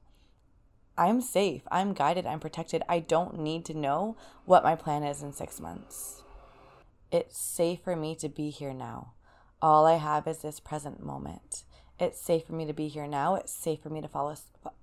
I'm 0.96 1.20
safe, 1.20 1.62
I'm 1.70 1.92
guided, 1.92 2.24
I'm 2.24 2.40
protected. 2.40 2.82
I 2.88 3.00
don't 3.00 3.40
need 3.40 3.64
to 3.66 3.74
know 3.74 4.16
what 4.46 4.62
my 4.62 4.74
plan 4.76 5.02
is 5.02 5.22
in 5.22 5.32
six 5.32 5.60
months. 5.60 6.22
It's 7.10 7.38
safe 7.38 7.80
for 7.82 7.96
me 7.96 8.14
to 8.16 8.28
be 8.28 8.50
here 8.50 8.72
now. 8.72 9.12
All 9.60 9.86
I 9.86 9.96
have 9.96 10.26
is 10.26 10.38
this 10.38 10.60
present 10.60 11.04
moment. 11.04 11.64
It's 11.98 12.20
safe 12.20 12.46
for 12.46 12.52
me 12.52 12.66
to 12.66 12.72
be 12.72 12.88
here 12.88 13.06
now. 13.06 13.36
It's 13.36 13.52
safe 13.52 13.80
for 13.80 13.90
me 13.90 14.00
to 14.00 14.08
follow 14.08 14.34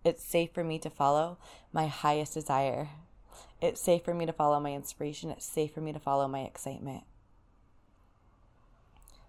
it's 0.03 0.23
safe 0.23 0.51
for 0.53 0.63
me 0.63 0.79
to 0.79 0.89
follow 0.89 1.37
my 1.73 1.87
highest 1.87 2.33
desire. 2.33 2.89
It's 3.61 3.81
safe 3.81 4.03
for 4.03 4.13
me 4.13 4.25
to 4.25 4.33
follow 4.33 4.59
my 4.59 4.73
inspiration. 4.73 5.29
It's 5.29 5.45
safe 5.45 5.73
for 5.73 5.81
me 5.81 5.93
to 5.93 5.99
follow 5.99 6.27
my 6.27 6.41
excitement. 6.41 7.03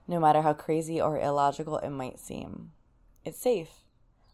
No 0.06 0.20
matter 0.20 0.42
how 0.42 0.52
crazy 0.52 1.00
or 1.00 1.18
illogical 1.18 1.78
it 1.78 1.90
might 1.90 2.18
seem. 2.18 2.70
It's 3.24 3.38
safe. 3.38 3.82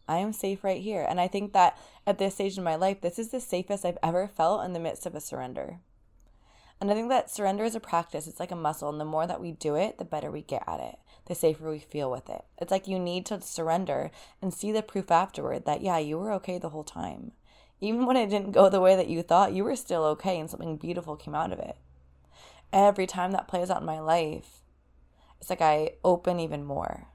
I 0.07 0.17
am 0.17 0.33
safe 0.33 0.63
right 0.63 0.81
here. 0.81 1.05
And 1.07 1.19
I 1.19 1.27
think 1.27 1.53
that 1.53 1.77
at 2.07 2.17
this 2.17 2.35
stage 2.35 2.57
in 2.57 2.63
my 2.63 2.75
life, 2.75 3.01
this 3.01 3.19
is 3.19 3.29
the 3.29 3.39
safest 3.39 3.85
I've 3.85 3.99
ever 4.01 4.27
felt 4.27 4.65
in 4.65 4.73
the 4.73 4.79
midst 4.79 5.05
of 5.05 5.15
a 5.15 5.21
surrender. 5.21 5.77
And 6.81 6.89
I 6.89 6.93
think 6.93 7.09
that 7.09 7.29
surrender 7.29 7.63
is 7.63 7.75
a 7.75 7.79
practice. 7.79 8.25
It's 8.25 8.39
like 8.39 8.51
a 8.51 8.55
muscle. 8.55 8.89
And 8.89 8.99
the 8.99 9.05
more 9.05 9.27
that 9.27 9.41
we 9.41 9.51
do 9.51 9.75
it, 9.75 9.97
the 9.97 10.05
better 10.05 10.31
we 10.31 10.41
get 10.41 10.63
at 10.67 10.79
it, 10.79 10.97
the 11.29 11.35
safer 11.35 11.69
we 11.69 11.79
feel 11.79 12.11
with 12.11 12.27
it. 12.27 12.43
It's 12.57 12.71
like 12.71 12.87
you 12.87 12.99
need 12.99 13.25
to 13.27 13.39
surrender 13.39 14.11
and 14.41 14.53
see 14.53 14.73
the 14.73 14.81
proof 14.81 15.11
afterward 15.11 15.63
that, 15.65 15.81
yeah, 15.81 15.99
you 15.99 16.17
were 16.17 16.33
okay 16.33 16.57
the 16.57 16.69
whole 16.69 16.83
time. 16.83 17.31
Even 17.79 18.05
when 18.05 18.17
it 18.17 18.29
didn't 18.29 18.51
go 18.51 18.67
the 18.67 18.81
way 18.81 18.95
that 18.95 19.07
you 19.07 19.21
thought, 19.21 19.53
you 19.53 19.63
were 19.63 19.75
still 19.75 20.03
okay 20.03 20.37
and 20.39 20.49
something 20.49 20.75
beautiful 20.75 21.15
came 21.15 21.35
out 21.35 21.53
of 21.53 21.59
it. 21.59 21.77
Every 22.73 23.07
time 23.07 23.31
that 23.31 23.47
plays 23.47 23.69
out 23.69 23.81
in 23.81 23.85
my 23.85 23.99
life, 23.99 24.63
it's 25.39 25.49
like 25.49 25.61
I 25.61 25.91
open 26.03 26.39
even 26.39 26.65
more. 26.65 27.07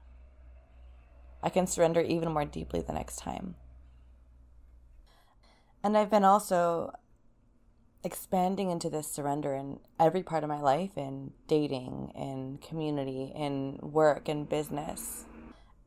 I 1.43 1.49
can 1.49 1.67
surrender 1.67 2.01
even 2.01 2.31
more 2.31 2.45
deeply 2.45 2.81
the 2.81 2.93
next 2.93 3.17
time. 3.17 3.55
And 5.83 5.95
I've 5.95 6.09
been 6.09 6.23
also 6.23 6.93
expanding 8.05 8.69
into 8.69 8.87
this 8.87 9.11
surrender 9.11 9.55
in 9.55 9.79
every 9.99 10.21
part 10.21 10.43
of 10.43 10.49
my 10.49 10.61
life 10.61 10.95
in 10.95 11.31
dating, 11.47 12.11
in 12.15 12.59
community, 12.59 13.33
in 13.35 13.79
work, 13.81 14.29
in 14.29 14.45
business. 14.45 15.25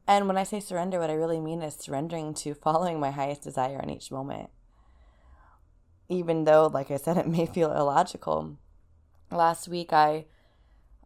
And 0.07 0.27
when 0.27 0.37
I 0.37 0.43
say 0.43 0.59
surrender, 0.59 0.99
what 0.99 1.11
I 1.11 1.15
really 1.15 1.39
mean 1.39 1.63
is 1.63 1.75
surrendering 1.75 2.35
to 2.35 2.55
following 2.63 2.99
my 2.99 3.13
highest 3.13 3.43
desire 3.43 3.81
in 3.81 3.89
each 3.89 4.11
moment. 4.11 4.51
Even 6.09 6.45
though, 6.45 6.67
like 6.67 6.91
I 6.91 6.97
said, 6.97 7.17
it 7.17 7.29
may 7.29 7.47
feel 7.47 7.73
illogical. 7.73 8.57
Last 9.31 9.69
week, 9.69 9.93
I 9.93 10.25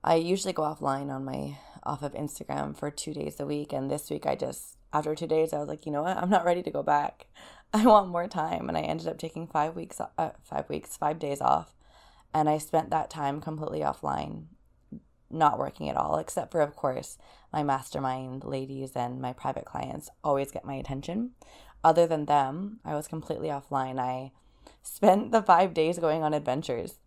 I 0.05 0.15
usually 0.15 0.53
go 0.53 0.63
offline 0.63 1.11
on 1.11 1.25
my 1.25 1.59
off 1.85 2.03
of 2.03 2.15
Instagram 2.15 2.77
for 2.77 2.91
two 2.91 3.13
days 3.13 3.39
a 3.39 3.47
week, 3.47 3.73
and 3.73 3.91
this 3.91 4.09
week 4.09 4.27
I 4.27 4.37
just 4.37 4.79
after 4.93 5.15
two 5.15 5.27
days 5.27 5.53
I 5.53 5.59
was 5.59 5.69
like, 5.69 5.85
you 5.85 5.93
know 5.93 6.03
what, 6.05 6.17
I'm 6.17 6.31
not 6.31 6.45
ready 6.45 6.63
to 6.63 6.71
go 6.71 6.83
back. 6.83 7.27
I 7.75 7.87
want 7.87 8.09
more 8.09 8.29
time, 8.29 8.69
and 8.69 8.77
I 8.77 8.83
ended 8.83 9.09
up 9.09 9.19
taking 9.19 9.47
five 9.47 9.75
weeks, 9.75 9.99
uh, 10.01 10.31
five 10.43 10.69
weeks, 10.69 10.97
five 10.97 11.19
days 11.19 11.41
off, 11.41 11.75
and 12.35 12.49
I 12.49 12.59
spent 12.59 12.91
that 12.91 13.09
time 13.09 13.41
completely 13.41 13.81
offline, 13.81 14.45
not 15.31 15.59
working 15.59 15.89
at 15.89 15.97
all, 15.97 16.19
except 16.19 16.53
for 16.53 16.61
of 16.61 16.77
course 16.77 17.17
my 17.51 17.63
mastermind 17.63 18.45
ladies 18.45 18.93
and 18.95 19.21
my 19.21 19.33
private 19.33 19.65
clients 19.65 20.11
always 20.23 20.51
get 20.51 20.67
my 20.67 20.75
attention. 20.75 21.31
Other 21.83 22.07
than 22.07 22.27
them, 22.27 22.81
I 22.85 22.95
was 22.95 23.09
completely 23.09 23.49
offline. 23.49 23.99
I 23.99 24.33
spent 24.83 25.33
the 25.33 25.43
five 25.43 25.73
days 25.73 25.99
going 25.99 26.23
on 26.23 26.35
adventures. 26.35 26.99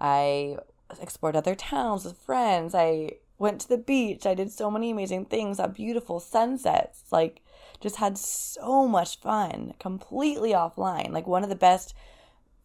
I 0.00 0.58
explored 1.00 1.36
other 1.36 1.54
towns 1.54 2.04
with 2.04 2.18
friends. 2.18 2.74
I 2.74 3.12
went 3.38 3.62
to 3.62 3.68
the 3.68 3.78
beach. 3.78 4.26
I 4.26 4.34
did 4.34 4.52
so 4.52 4.70
many 4.70 4.90
amazing 4.90 5.26
things, 5.26 5.56
saw 5.56 5.66
beautiful 5.66 6.20
sunsets. 6.20 7.04
Like, 7.10 7.42
just 7.80 7.96
had 7.96 8.18
so 8.18 8.86
much 8.86 9.20
fun, 9.20 9.74
completely 9.78 10.52
offline. 10.52 11.10
Like, 11.10 11.26
one 11.26 11.42
of 11.42 11.48
the 11.48 11.56
best 11.56 11.94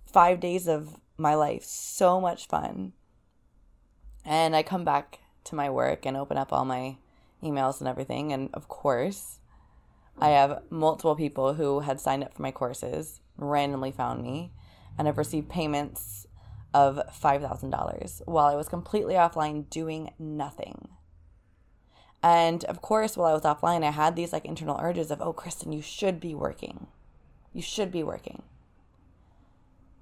five 0.06 0.40
days 0.40 0.68
of 0.68 0.98
my 1.18 1.36
life. 1.36 1.64
So 1.64 2.20
much 2.20 2.48
fun. 2.48 2.94
And 4.26 4.56
I 4.56 4.64
come 4.64 4.84
back 4.84 5.20
to 5.46 5.56
my 5.56 5.70
work 5.70 6.06
and 6.06 6.18
open 6.18 6.38
up 6.38 6.52
all 6.52 6.66
my 6.66 6.98
emails 7.44 7.80
and 7.80 7.88
everything. 7.88 8.34
And 8.34 8.50
of 8.54 8.68
course, 8.68 9.40
I 10.18 10.30
have 10.30 10.64
multiple 10.70 11.16
people 11.16 11.54
who 11.54 11.82
had 11.82 12.00
signed 12.00 12.24
up 12.24 12.34
for 12.34 12.42
my 12.42 12.52
courses, 12.52 13.22
randomly 13.38 13.92
found 13.92 14.24
me, 14.24 14.52
and 14.98 15.08
have 15.08 15.18
received 15.18 15.50
payments 15.50 16.26
of 16.74 17.00
$5,000 17.22 18.22
while 18.26 18.48
I 18.48 18.56
was 18.56 18.68
completely 18.68 19.14
offline 19.16 19.70
doing 19.70 20.12
nothing. 20.20 20.90
And 22.26 22.64
of 22.64 22.82
course, 22.82 23.16
while 23.16 23.30
I 23.30 23.34
was 23.34 23.44
offline, 23.44 23.84
I 23.84 23.92
had 23.92 24.16
these 24.16 24.34
like 24.34 24.46
internal 24.46 24.80
urges 24.82 25.12
of, 25.12 25.22
oh, 25.22 25.32
Kristen, 25.32 25.72
you 25.72 25.84
should 25.84 26.20
be 26.20 26.34
working. 26.34 26.88
You 27.54 27.62
should 27.62 27.92
be 27.92 28.02
working. 28.02 28.42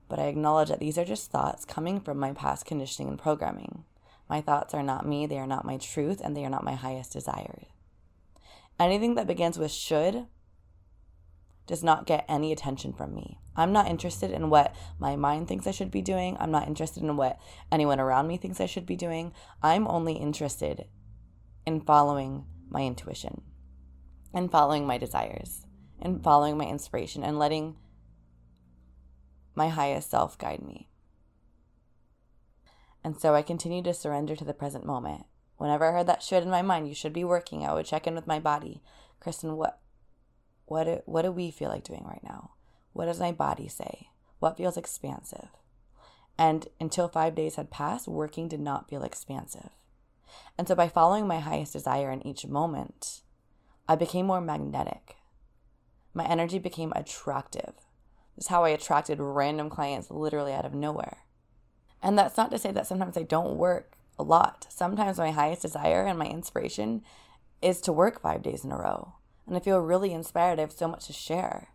But 0.08 0.20
I 0.20 0.28
acknowledge 0.28 0.70
that 0.70 0.80
these 0.80 0.98
are 0.98 1.04
just 1.04 1.32
thoughts 1.32 1.66
coming 1.66 2.00
from 2.00 2.18
my 2.18 2.32
past 2.32 2.66
conditioning 2.66 3.10
and 3.10 3.20
programming. 3.20 3.84
My 4.30 4.40
thoughts 4.40 4.74
are 4.74 4.82
not 4.82 5.06
me, 5.06 5.26
they 5.26 5.38
are 5.38 5.46
not 5.46 5.66
my 5.66 5.76
truth, 5.76 6.22
and 6.24 6.34
they 6.34 6.46
are 6.46 6.50
not 6.50 6.64
my 6.64 6.76
highest 6.76 7.12
desire. 7.12 7.64
Anything 8.80 9.16
that 9.16 9.28
begins 9.28 9.60
with 9.60 9.72
should 9.72 10.28
does 11.68 11.84
not 11.84 12.08
get 12.08 12.24
any 12.30 12.54
attention 12.54 12.94
from 12.94 13.14
me. 13.14 13.38
I'm 13.58 13.74
not 13.74 13.90
interested 13.90 14.32
in 14.32 14.50
what 14.50 14.74
my 14.98 15.18
mind 15.18 15.50
thinks 15.50 15.68
I 15.68 15.72
should 15.72 15.92
be 15.92 16.02
doing. 16.02 16.38
I'm 16.40 16.52
not 16.52 16.70
interested 16.70 17.04
in 17.04 17.18
what 17.18 17.38
anyone 17.70 18.00
around 18.00 18.28
me 18.28 18.38
thinks 18.38 18.62
I 18.62 18.66
should 18.66 18.86
be 18.86 18.96
doing. 18.96 19.34
I'm 19.62 19.90
only 19.90 20.14
interested 20.14 20.86
in 21.66 21.82
following 21.82 22.46
my 22.70 22.82
intuition 22.82 23.42
and 24.34 24.52
following 24.52 24.86
my 24.86 24.98
desires 24.98 25.66
and 26.02 26.24
following 26.24 26.58
my 26.58 26.66
inspiration 26.66 27.24
and 27.24 27.40
letting 27.40 27.76
my 29.56 29.70
highest 29.70 30.10
self 30.10 30.38
guide 30.38 30.62
me. 30.62 30.90
And 33.04 33.20
so 33.20 33.36
I 33.36 33.42
continued 33.42 33.86
to 33.86 33.94
surrender 33.94 34.36
to 34.36 34.46
the 34.46 34.54
present 34.54 34.86
moment. 34.86 35.26
Whenever 35.58 35.88
I 35.88 35.92
heard 35.92 36.08
that 36.08 36.24
should 36.24 36.44
in 36.44 36.50
my 36.50 36.62
mind, 36.62 36.88
you 36.88 36.96
should 36.96 37.14
be 37.14 37.24
working, 37.24 37.66
I 37.66 37.74
would 37.74 37.86
check 37.86 38.08
in 38.08 38.16
with 38.16 38.28
my 38.28 38.40
body. 38.40 38.82
Kristen, 39.20 39.56
what 39.56 39.80
what 40.66 41.04
what 41.06 41.22
do 41.24 41.32
we 41.32 41.52
feel 41.52 41.70
like 41.70 41.84
doing 41.84 42.04
right 42.06 42.24
now? 42.24 42.52
What 42.94 43.06
does 43.06 43.20
my 43.20 43.32
body 43.32 43.68
say? 43.68 44.10
What 44.40 44.58
feels 44.58 44.78
expansive? 44.78 45.50
And 46.38 46.68
until 46.80 47.08
five 47.08 47.36
days 47.36 47.56
had 47.56 47.70
passed, 47.70 48.08
working 48.08 48.48
did 48.48 48.60
not 48.60 48.90
feel 48.90 49.04
expansive. 49.04 49.70
And 50.58 50.68
so 50.68 50.76
by 50.76 50.88
following 50.88 51.28
my 51.28 51.40
highest 51.40 51.74
desire 51.74 52.12
in 52.12 52.26
each 52.26 52.46
moment, 52.46 53.22
I 53.88 53.96
became 53.96 54.26
more 54.26 54.42
magnetic. 54.42 55.18
My 56.14 56.26
energy 56.26 56.60
became 56.60 56.94
attractive. 56.96 57.74
This 58.36 58.46
is 58.46 58.48
how 58.48 58.64
I 58.64 58.70
attracted 58.70 59.20
random 59.20 59.70
clients 59.70 60.10
literally 60.10 60.54
out 60.54 60.66
of 60.66 60.74
nowhere. 60.74 61.20
And 62.02 62.18
that's 62.18 62.38
not 62.38 62.52
to 62.52 62.60
say 62.60 62.72
that 62.72 62.88
sometimes 62.88 63.18
I 63.18 63.24
don't 63.24 63.58
work 63.58 63.98
a 64.20 64.24
lot. 64.24 64.68
Sometimes 64.70 65.18
my 65.18 65.32
highest 65.32 65.62
desire 65.62 66.06
and 66.06 66.20
my 66.20 66.28
inspiration 66.28 67.02
is 67.62 67.82
to 67.82 67.94
work 67.94 68.22
five 68.22 68.44
days 68.44 68.64
in 68.64 68.72
a 68.72 68.78
row. 68.78 69.14
And 69.48 69.56
I 69.56 69.60
feel 69.60 69.80
really 69.80 70.14
inspired. 70.14 70.60
I 70.60 70.64
have 70.64 70.72
so 70.72 70.88
much 70.88 71.08
to 71.08 71.14
share. 71.14 71.70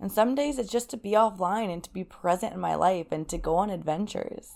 And 0.00 0.12
some 0.12 0.34
days 0.34 0.58
it's 0.58 0.70
just 0.70 0.90
to 0.90 0.96
be 0.96 1.12
offline 1.12 1.72
and 1.72 1.82
to 1.84 1.92
be 1.92 2.04
present 2.04 2.54
in 2.54 2.60
my 2.60 2.74
life 2.74 3.08
and 3.10 3.28
to 3.28 3.38
go 3.38 3.56
on 3.56 3.70
adventures. 3.70 4.52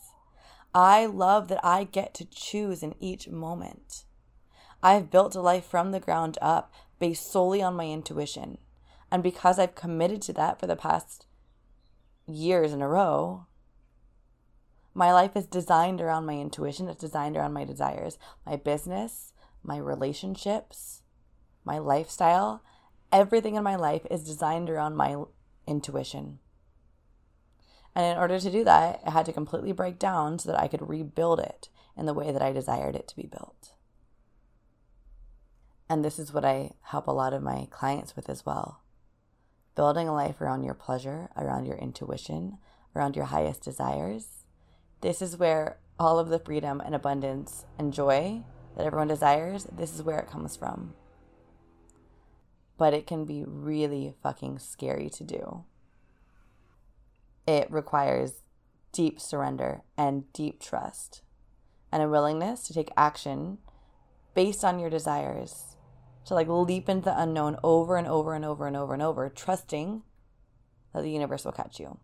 I 0.74 1.06
love 1.06 1.48
that 1.48 1.64
I 1.64 1.84
get 1.84 2.14
to 2.14 2.24
choose 2.24 2.82
in 2.82 2.94
each 2.98 3.28
moment. 3.28 4.04
I've 4.82 5.10
built 5.10 5.34
a 5.34 5.40
life 5.40 5.66
from 5.66 5.92
the 5.92 6.00
ground 6.00 6.38
up 6.40 6.72
based 6.98 7.30
solely 7.30 7.62
on 7.62 7.74
my 7.74 7.86
intuition. 7.86 8.58
And 9.10 9.22
because 9.22 9.58
I've 9.58 9.74
committed 9.74 10.22
to 10.22 10.32
that 10.34 10.58
for 10.58 10.66
the 10.66 10.76
past 10.76 11.26
years 12.26 12.72
in 12.72 12.80
a 12.80 12.88
row, 12.88 13.46
my 14.94 15.12
life 15.12 15.36
is 15.36 15.46
designed 15.46 16.00
around 16.00 16.26
my 16.26 16.34
intuition, 16.34 16.88
it's 16.88 17.00
designed 17.00 17.36
around 17.36 17.52
my 17.52 17.64
desires, 17.64 18.18
my 18.46 18.56
business, 18.56 19.32
my 19.62 19.76
relationships, 19.76 21.02
my 21.64 21.78
lifestyle. 21.78 22.62
Everything 23.10 23.54
in 23.54 23.62
my 23.62 23.76
life 23.76 24.06
is 24.10 24.24
designed 24.24 24.70
around 24.70 24.96
my 24.96 25.16
intuition. 25.66 26.38
And 27.94 28.06
in 28.06 28.16
order 28.16 28.40
to 28.40 28.50
do 28.50 28.64
that, 28.64 29.00
I 29.06 29.10
had 29.10 29.26
to 29.26 29.32
completely 29.32 29.72
break 29.72 29.98
down 29.98 30.38
so 30.38 30.50
that 30.50 30.60
I 30.60 30.68
could 30.68 30.88
rebuild 30.88 31.40
it 31.40 31.68
in 31.96 32.06
the 32.06 32.14
way 32.14 32.32
that 32.32 32.42
I 32.42 32.52
desired 32.52 32.96
it 32.96 33.06
to 33.08 33.16
be 33.16 33.26
built. 33.26 33.72
And 35.88 36.02
this 36.02 36.18
is 36.18 36.32
what 36.32 36.44
I 36.44 36.70
help 36.82 37.06
a 37.06 37.12
lot 37.12 37.34
of 37.34 37.42
my 37.42 37.68
clients 37.70 38.16
with 38.16 38.30
as 38.30 38.46
well. 38.46 38.80
Building 39.74 40.08
a 40.08 40.14
life 40.14 40.40
around 40.40 40.64
your 40.64 40.74
pleasure, 40.74 41.28
around 41.36 41.66
your 41.66 41.76
intuition, 41.76 42.58
around 42.96 43.14
your 43.14 43.26
highest 43.26 43.62
desires. 43.62 44.46
This 45.02 45.20
is 45.20 45.36
where 45.36 45.78
all 45.98 46.18
of 46.18 46.28
the 46.28 46.38
freedom 46.38 46.80
and 46.80 46.94
abundance 46.94 47.66
and 47.78 47.92
joy 47.92 48.42
that 48.76 48.86
everyone 48.86 49.08
desires, 49.08 49.66
this 49.70 49.94
is 49.94 50.02
where 50.02 50.18
it 50.18 50.30
comes 50.30 50.56
from. 50.56 50.94
But 52.78 52.94
it 52.94 53.06
can 53.06 53.26
be 53.26 53.44
really 53.46 54.14
fucking 54.22 54.60
scary 54.60 55.10
to 55.10 55.24
do 55.24 55.64
it 57.46 57.70
requires 57.70 58.42
deep 58.92 59.20
surrender 59.20 59.82
and 59.96 60.30
deep 60.32 60.60
trust 60.60 61.22
and 61.90 62.02
a 62.02 62.08
willingness 62.08 62.62
to 62.62 62.74
take 62.74 62.90
action 62.96 63.58
based 64.34 64.64
on 64.64 64.78
your 64.78 64.90
desires 64.90 65.76
to 66.24 66.34
like 66.34 66.48
leap 66.48 66.88
into 66.88 67.06
the 67.06 67.20
unknown 67.20 67.56
over 67.62 67.96
and 67.96 68.06
over 68.06 68.34
and 68.34 68.44
over 68.44 68.66
and 68.66 68.76
over 68.76 68.92
and 68.92 69.02
over 69.02 69.28
trusting 69.28 70.02
that 70.92 71.02
the 71.02 71.10
universe 71.10 71.44
will 71.44 71.52
catch 71.52 71.80
you 71.80 71.98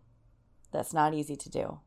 that's 0.71 0.93
not 0.93 1.13
easy 1.13 1.35
to 1.35 1.49
do 1.49 1.79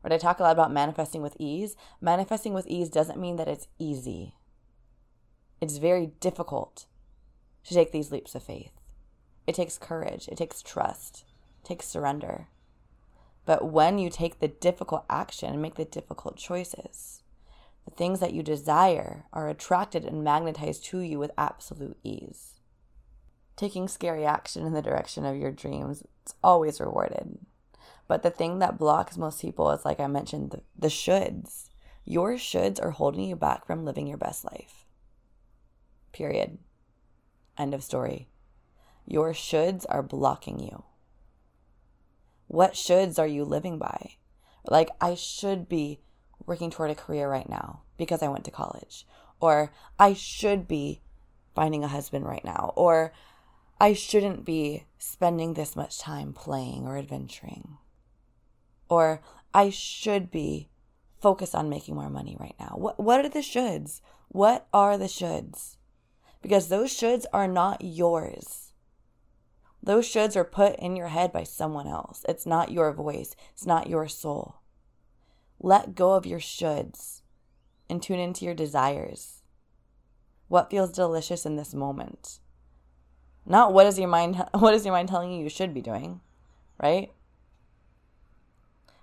When 0.00 0.12
I 0.12 0.18
talk 0.18 0.38
a 0.38 0.42
lot 0.42 0.52
about 0.52 0.72
manifesting 0.72 1.22
with 1.22 1.36
ease. 1.38 1.76
Manifesting 2.00 2.52
with 2.52 2.66
ease 2.66 2.90
doesn't 2.90 3.18
mean 3.18 3.36
that 3.36 3.48
it's 3.48 3.68
easy. 3.78 4.34
It's 5.60 5.78
very 5.78 6.12
difficult 6.20 6.84
to 7.64 7.74
take 7.74 7.90
these 7.90 8.12
leaps 8.12 8.34
of 8.34 8.42
faith. 8.42 8.72
It 9.46 9.54
takes 9.54 9.78
courage, 9.78 10.28
it 10.28 10.36
takes 10.36 10.62
trust, 10.62 11.24
it 11.62 11.66
takes 11.66 11.86
surrender. 11.86 12.48
But 13.46 13.70
when 13.70 13.98
you 13.98 14.10
take 14.10 14.40
the 14.40 14.48
difficult 14.48 15.04
action 15.10 15.50
and 15.52 15.62
make 15.62 15.74
the 15.74 15.84
difficult 15.84 16.36
choices, 16.36 17.22
the 17.84 17.90
things 17.90 18.20
that 18.20 18.32
you 18.32 18.42
desire 18.42 19.26
are 19.32 19.48
attracted 19.48 20.04
and 20.04 20.24
magnetized 20.24 20.84
to 20.86 21.00
you 21.00 21.18
with 21.18 21.30
absolute 21.36 21.98
ease. 22.02 22.60
Taking 23.56 23.86
scary 23.86 24.24
action 24.24 24.66
in 24.66 24.72
the 24.72 24.82
direction 24.82 25.24
of 25.24 25.36
your 25.36 25.52
dreams, 25.52 26.02
it's 26.22 26.34
always 26.42 26.80
rewarded. 26.80 27.38
But 28.08 28.22
the 28.22 28.30
thing 28.30 28.58
that 28.58 28.78
blocks 28.78 29.16
most 29.16 29.40
people 29.40 29.70
is, 29.70 29.84
like 29.84 30.00
I 30.00 30.06
mentioned, 30.06 30.50
the, 30.50 30.62
the 30.76 30.88
shoulds. 30.88 31.68
Your 32.04 32.34
shoulds 32.34 32.82
are 32.82 32.90
holding 32.90 33.24
you 33.24 33.36
back 33.36 33.66
from 33.66 33.84
living 33.84 34.06
your 34.06 34.18
best 34.18 34.44
life. 34.44 34.84
Period. 36.12 36.58
End 37.56 37.74
of 37.74 37.82
story. 37.82 38.28
Your 39.06 39.32
shoulds 39.32 39.84
are 39.88 40.02
blocking 40.02 40.58
you. 40.58 40.84
What 42.46 42.74
shoulds 42.74 43.18
are 43.18 43.26
you 43.26 43.44
living 43.44 43.78
by? 43.78 44.12
Like, 44.66 44.90
I 45.00 45.14
should 45.14 45.68
be 45.68 46.00
working 46.46 46.70
toward 46.70 46.90
a 46.90 46.94
career 46.94 47.28
right 47.28 47.48
now 47.48 47.82
because 47.96 48.22
I 48.22 48.28
went 48.28 48.44
to 48.44 48.50
college. 48.50 49.06
or 49.44 49.70
I 49.98 50.14
should 50.14 50.66
be 50.66 51.02
finding 51.54 51.84
a 51.84 51.88
husband 51.88 52.24
right 52.24 52.44
now, 52.44 52.72
or 52.76 53.12
I 53.78 53.92
shouldn't 53.92 54.44
be 54.44 54.84
spending 54.98 55.52
this 55.52 55.76
much 55.76 55.98
time 55.98 56.32
playing 56.32 56.86
or 56.86 56.96
adventuring, 56.96 57.76
or 58.88 59.20
I 59.52 59.68
should 59.68 60.30
be 60.30 60.70
focused 61.20 61.54
on 61.54 61.68
making 61.68 61.94
more 61.94 62.08
money 62.08 62.36
right 62.40 62.56
now. 62.58 62.74
What, 62.76 62.98
what 62.98 63.22
are 63.24 63.28
the 63.28 63.40
shoulds? 63.40 64.00
What 64.28 64.66
are 64.72 64.96
the 64.96 65.04
shoulds? 65.04 65.76
Because 66.40 66.68
those 66.68 66.90
shoulds 66.90 67.26
are 67.32 67.48
not 67.48 67.82
yours. 67.84 68.63
Those 69.84 70.08
shoulds 70.08 70.34
are 70.34 70.44
put 70.44 70.76
in 70.76 70.96
your 70.96 71.08
head 71.08 71.30
by 71.30 71.44
someone 71.44 71.86
else. 71.86 72.24
It's 72.26 72.46
not 72.46 72.72
your 72.72 72.90
voice, 72.90 73.36
it's 73.52 73.66
not 73.66 73.86
your 73.86 74.08
soul. 74.08 74.56
Let 75.60 75.94
go 75.94 76.14
of 76.14 76.24
your 76.24 76.40
shoulds 76.40 77.20
and 77.90 78.02
tune 78.02 78.18
into 78.18 78.46
your 78.46 78.54
desires. 78.54 79.42
What 80.48 80.70
feels 80.70 80.90
delicious 80.90 81.44
in 81.44 81.56
this 81.56 81.74
moment? 81.74 82.38
Not 83.44 83.74
what 83.74 83.86
is 83.86 83.98
your 83.98 84.08
mind 84.08 84.42
what 84.54 84.72
is 84.72 84.86
your 84.86 84.94
mind 84.94 85.10
telling 85.10 85.30
you 85.30 85.42
you 85.42 85.50
should 85.50 85.74
be 85.74 85.82
doing, 85.82 86.22
right? 86.82 87.12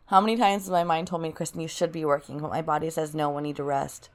How 0.07 0.19
many 0.19 0.35
times 0.35 0.63
has 0.63 0.71
my 0.71 0.83
mind 0.83 1.07
told 1.07 1.21
me, 1.21 1.31
Kristen, 1.31 1.61
you 1.61 1.67
should 1.67 1.91
be 1.91 2.05
working, 2.05 2.39
but 2.39 2.49
my 2.49 2.63
body 2.63 2.89
says 2.89 3.13
no, 3.13 3.29
we 3.29 3.43
need 3.43 3.57
to 3.57 3.63
rest. 3.63 4.09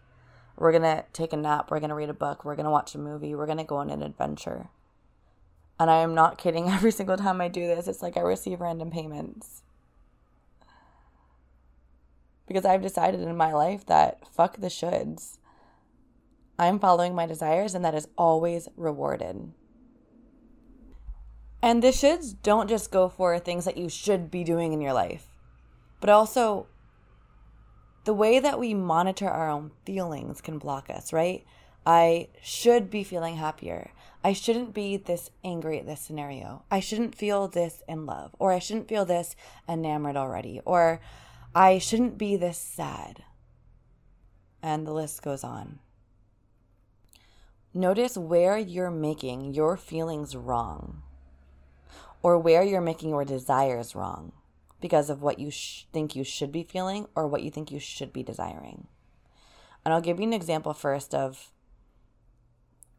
We're 0.57 0.73
gonna 0.73 1.05
take 1.13 1.33
a 1.33 1.37
nap, 1.37 1.71
we're 1.71 1.79
gonna 1.79 1.95
read 1.95 2.11
a 2.11 2.15
book, 2.15 2.45
we're 2.45 2.57
gonna 2.57 2.73
watch 2.73 2.97
a 2.97 2.99
movie, 2.99 3.37
we're 3.37 3.47
gonna 3.47 3.63
go 3.63 3.77
on 3.77 3.89
an 3.89 4.03
adventure. 4.03 4.69
And 5.79 5.91
I 5.91 5.97
am 5.99 6.15
not 6.15 6.39
kidding, 6.39 6.69
every 6.71 6.91
single 6.91 7.17
time 7.17 7.41
I 7.41 7.49
do 7.49 7.67
this, 7.67 7.89
it's 7.89 8.03
like 8.03 8.17
I 8.17 8.21
receive 8.21 8.61
random 8.61 8.91
payments. 8.91 9.63
Because 12.47 12.65
I've 12.65 12.83
decided 12.83 13.21
in 13.21 13.37
my 13.37 13.53
life 13.53 13.85
that 13.87 14.27
fuck 14.33 14.59
the 14.59 14.69
shoulds. 14.69 15.39
I'm 16.59 16.79
following 16.79 17.15
my 17.15 17.27
desires, 17.27 17.75
and 17.75 17.85
that 17.85 17.95
is 17.95 18.09
always 18.17 18.69
rewarded. 18.77 19.53
And 21.61 21.83
the 21.83 21.89
shoulds 21.89 22.35
don't 22.43 22.69
just 22.69 22.91
go 22.91 23.09
for 23.09 23.39
things 23.39 23.65
that 23.65 23.77
you 23.77 23.89
should 23.89 24.31
be 24.31 24.45
doing 24.45 24.73
in 24.73 24.81
your 24.81 24.93
life, 24.93 25.27
but 26.01 26.09
also 26.09 26.69
the 28.05 28.15
way 28.15 28.39
that 28.39 28.61
we 28.61 28.73
monitor 28.73 29.29
our 29.29 29.51
own 29.51 29.73
feelings 29.85 30.41
can 30.41 30.59
block 30.59 30.89
us, 30.89 31.13
right? 31.13 31.45
I 31.87 32.29
should 32.43 32.91
be 32.91 33.05
feeling 33.05 33.37
happier. 33.37 33.93
I 34.25 34.33
shouldn't 34.33 34.75
be 34.75 34.97
this 34.97 35.31
angry 35.45 35.79
at 35.79 35.87
this 35.87 36.01
scenario. 36.01 36.65
I 36.69 36.81
shouldn't 36.81 37.15
feel 37.15 37.47
this 37.47 37.83
in 37.87 38.07
love, 38.07 38.35
or 38.41 38.51
I 38.51 38.59
shouldn't 38.59 38.89
feel 38.89 39.05
this 39.05 39.37
enamored 39.69 40.17
already, 40.17 40.61
or 40.65 41.01
I 41.55 41.79
shouldn't 41.79 42.19
be 42.19 42.37
this 42.37 42.59
sad. 42.59 43.23
And 44.61 44.85
the 44.85 44.93
list 44.93 45.23
goes 45.23 45.45
on. 45.45 45.79
Notice 47.73 48.17
where 48.17 48.59
you're 48.59 48.91
making 48.91 49.55
your 49.55 49.77
feelings 49.77 50.35
wrong 50.35 51.03
or 52.23 52.39
where 52.39 52.65
you're 52.65 52.81
making 52.81 53.11
your 53.11 53.25
desires 53.25 53.95
wrong 53.95 54.33
because 54.81 55.09
of 55.09 55.23
what 55.23 55.39
you 55.39 55.51
sh- 55.51 55.85
think 55.93 56.17
you 56.17 56.25
should 56.25 56.51
be 56.51 56.65
feeling 56.65 57.07
or 57.15 57.29
what 57.29 57.43
you 57.43 57.51
think 57.51 57.71
you 57.71 57.79
should 57.79 58.13
be 58.13 58.23
desiring. 58.23 58.89
And 59.85 59.95
I'll 59.95 60.01
give 60.01 60.19
you 60.19 60.27
an 60.27 60.33
example 60.33 60.73
first 60.73 61.15
of 61.15 61.53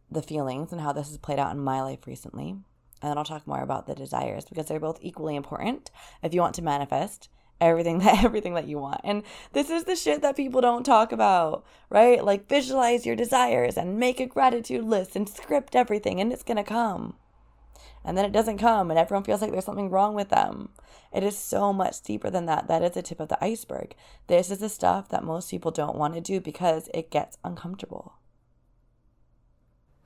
the 0.10 0.22
feelings 0.22 0.72
and 0.72 0.82
how 0.82 0.94
this 0.94 1.08
has 1.08 1.18
played 1.18 1.40
out 1.40 1.54
in 1.54 1.60
my 1.60 1.82
life 1.82 2.08
recently. 2.08 2.56
And 3.02 3.12
then 3.12 3.18
I'll 3.18 3.26
talk 3.26 3.46
more 3.46 3.62
about 3.62 3.86
the 3.86 3.96
desires 3.96 4.46
because 4.46 4.68
they're 4.68 4.80
both 4.80 5.00
equally 5.02 5.36
important 5.36 5.92
if 6.24 6.34
you 6.34 6.42
want 6.42 6.56
to 6.56 6.62
manifest 6.64 7.30
everything 7.60 8.00
that 8.00 8.24
everything 8.24 8.54
that 8.56 8.68
you 8.68 8.80
want. 8.80 9.02
And 9.04 9.24
this 9.54 9.70
is 9.70 9.84
the 9.84 9.96
shit 9.96 10.22
that 10.22 10.36
people 10.36 10.62
don't 10.62 10.86
talk 10.86 11.12
about, 11.12 11.66
right? 11.90 12.24
Like 12.24 12.50
visualize 12.50 13.06
your 13.06 13.16
desires 13.16 13.78
and 13.78 14.00
make 14.00 14.20
a 14.20 14.26
gratitude 14.26 14.84
list 14.84 15.16
and 15.16 15.30
script 15.30 15.76
everything 15.76 16.20
and 16.20 16.32
it's 16.32 16.44
going 16.44 16.58
to 16.58 16.64
come. 16.64 17.16
And 18.04 18.18
then 18.18 18.26
it 18.26 18.32
doesn't 18.32 18.60
come 18.60 18.90
and 18.90 18.98
everyone 18.98 19.24
feels 19.24 19.42
like 19.42 19.52
there's 19.52 19.66
something 19.66 19.90
wrong 19.90 20.14
with 20.14 20.30
them. 20.30 20.70
It 21.14 21.24
is 21.24 21.38
so 21.38 21.74
much 21.74 22.02
deeper 22.02 22.30
than 22.30 22.46
that. 22.46 22.68
That 22.68 22.84
is 22.84 22.92
the 22.92 23.02
tip 23.02 23.20
of 23.20 23.30
the 23.30 23.44
iceberg. 23.44 23.96
This 24.28 24.50
is 24.50 24.60
the 24.60 24.70
stuff 24.70 25.10
that 25.10 25.24
most 25.24 25.52
people 25.52 25.72
don't 25.72 25.98
want 25.98 26.14
to 26.14 26.22
do 26.22 26.40
because 26.40 26.90
it 26.94 27.12
gets 27.12 27.38
uncomfortable. 27.44 28.14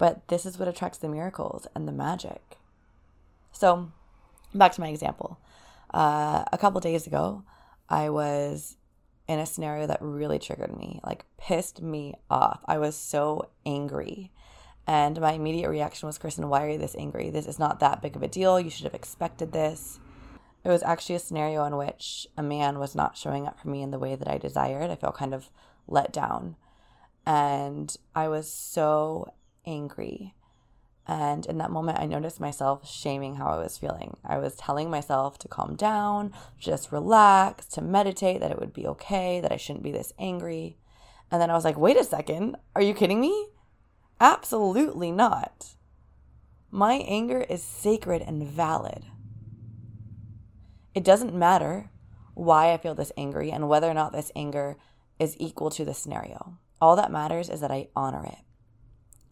But 0.02 0.28
this 0.30 0.48
is 0.48 0.58
what 0.58 0.68
attracts 0.68 0.98
the 0.98 1.08
miracles 1.08 1.68
and 1.76 1.88
the 1.88 1.92
magic. 1.92 2.58
So, 3.52 3.92
back 4.52 4.72
to 4.72 4.82
my 4.82 4.88
example. 4.88 5.38
Uh, 5.94 6.44
a 6.52 6.58
couple 6.58 6.82
days 6.82 7.06
ago, 7.06 7.44
I 7.88 8.10
was 8.10 8.78
in 9.28 9.38
a 9.38 9.46
scenario 9.46 9.86
that 9.86 10.02
really 10.02 10.40
triggered 10.40 10.76
me, 10.76 11.02
like 11.06 11.26
pissed 11.38 11.84
me 11.84 12.16
off. 12.32 12.62
I 12.66 12.80
was 12.80 12.96
so 12.96 13.50
angry. 13.64 14.32
And 14.88 15.22
my 15.22 15.34
immediate 15.34 15.70
reaction 15.70 16.08
was, 16.08 16.18
Kristen, 16.18 16.50
why 16.50 16.66
are 16.66 16.70
you 16.70 16.80
this 16.80 16.96
angry? 16.98 17.30
This 17.30 17.46
is 17.46 17.60
not 17.60 17.80
that 17.82 18.02
big 18.02 18.16
of 18.16 18.24
a 18.24 18.28
deal. 18.28 18.60
You 18.60 18.72
should 18.72 18.86
have 18.86 18.96
expected 18.96 19.52
this. 19.52 20.00
It 20.64 20.70
was 20.70 20.82
actually 20.82 21.14
a 21.14 21.20
scenario 21.20 21.64
in 21.66 21.78
which 21.78 22.26
a 22.36 22.42
man 22.42 22.80
was 22.80 22.96
not 22.96 23.18
showing 23.18 23.46
up 23.46 23.60
for 23.60 23.68
me 23.68 23.84
in 23.84 23.92
the 23.92 24.00
way 24.00 24.16
that 24.16 24.28
I 24.28 24.40
desired. 24.40 24.90
I 24.90 24.96
felt 24.96 25.14
kind 25.14 25.36
of 25.36 25.52
let 25.88 26.12
down. 26.12 26.56
And 27.24 27.96
I 28.16 28.30
was 28.30 28.52
so 28.52 29.32
angry. 29.66 30.36
And 31.08 31.46
in 31.46 31.58
that 31.58 31.72
moment, 31.72 32.00
I 32.00 32.06
noticed 32.06 32.40
myself 32.40 32.88
shaming 32.88 33.36
how 33.36 33.48
I 33.48 33.58
was 33.58 33.78
feeling. 33.78 34.18
I 34.24 34.38
was 34.38 34.56
telling 34.56 34.90
myself 34.90 35.38
to 35.40 35.48
calm 35.48 35.76
down, 35.76 36.32
just 36.60 36.92
relax, 36.92 37.66
to 37.70 37.82
meditate, 37.82 38.40
that 38.40 38.52
it 38.52 38.60
would 38.60 38.74
be 38.74 38.88
okay, 38.88 39.40
that 39.42 39.52
I 39.52 39.58
shouldn't 39.58 39.84
be 39.84 39.92
this 39.92 40.14
angry. 40.20 40.78
And 41.32 41.42
then 41.42 41.50
I 41.50 41.54
was 41.54 41.66
like, 41.66 41.78
wait 41.78 41.98
a 41.98 42.04
second, 42.04 42.56
are 42.76 42.82
you 42.82 42.94
kidding 42.94 43.20
me? 43.20 43.48
Absolutely 44.20 45.12
not. 45.12 45.76
My 46.70 46.94
anger 46.94 47.42
is 47.50 47.64
sacred 47.64 48.22
and 48.22 48.48
valid. 48.48 49.04
It 50.94 51.04
doesn't 51.04 51.34
matter 51.34 51.90
why 52.34 52.72
I 52.72 52.78
feel 52.78 52.96
this 52.96 53.12
angry 53.18 53.52
and 53.52 53.68
whether 53.68 53.90
or 53.90 53.94
not 53.94 54.14
this 54.14 54.32
anger 54.36 54.78
is 55.20 55.36
equal 55.40 55.70
to 55.72 55.84
the 55.84 55.94
scenario. 55.94 56.58
All 56.80 56.96
that 56.96 57.12
matters 57.12 57.50
is 57.50 57.62
that 57.62 57.72
I 57.72 57.88
honor 57.96 58.26
it. 58.26 58.40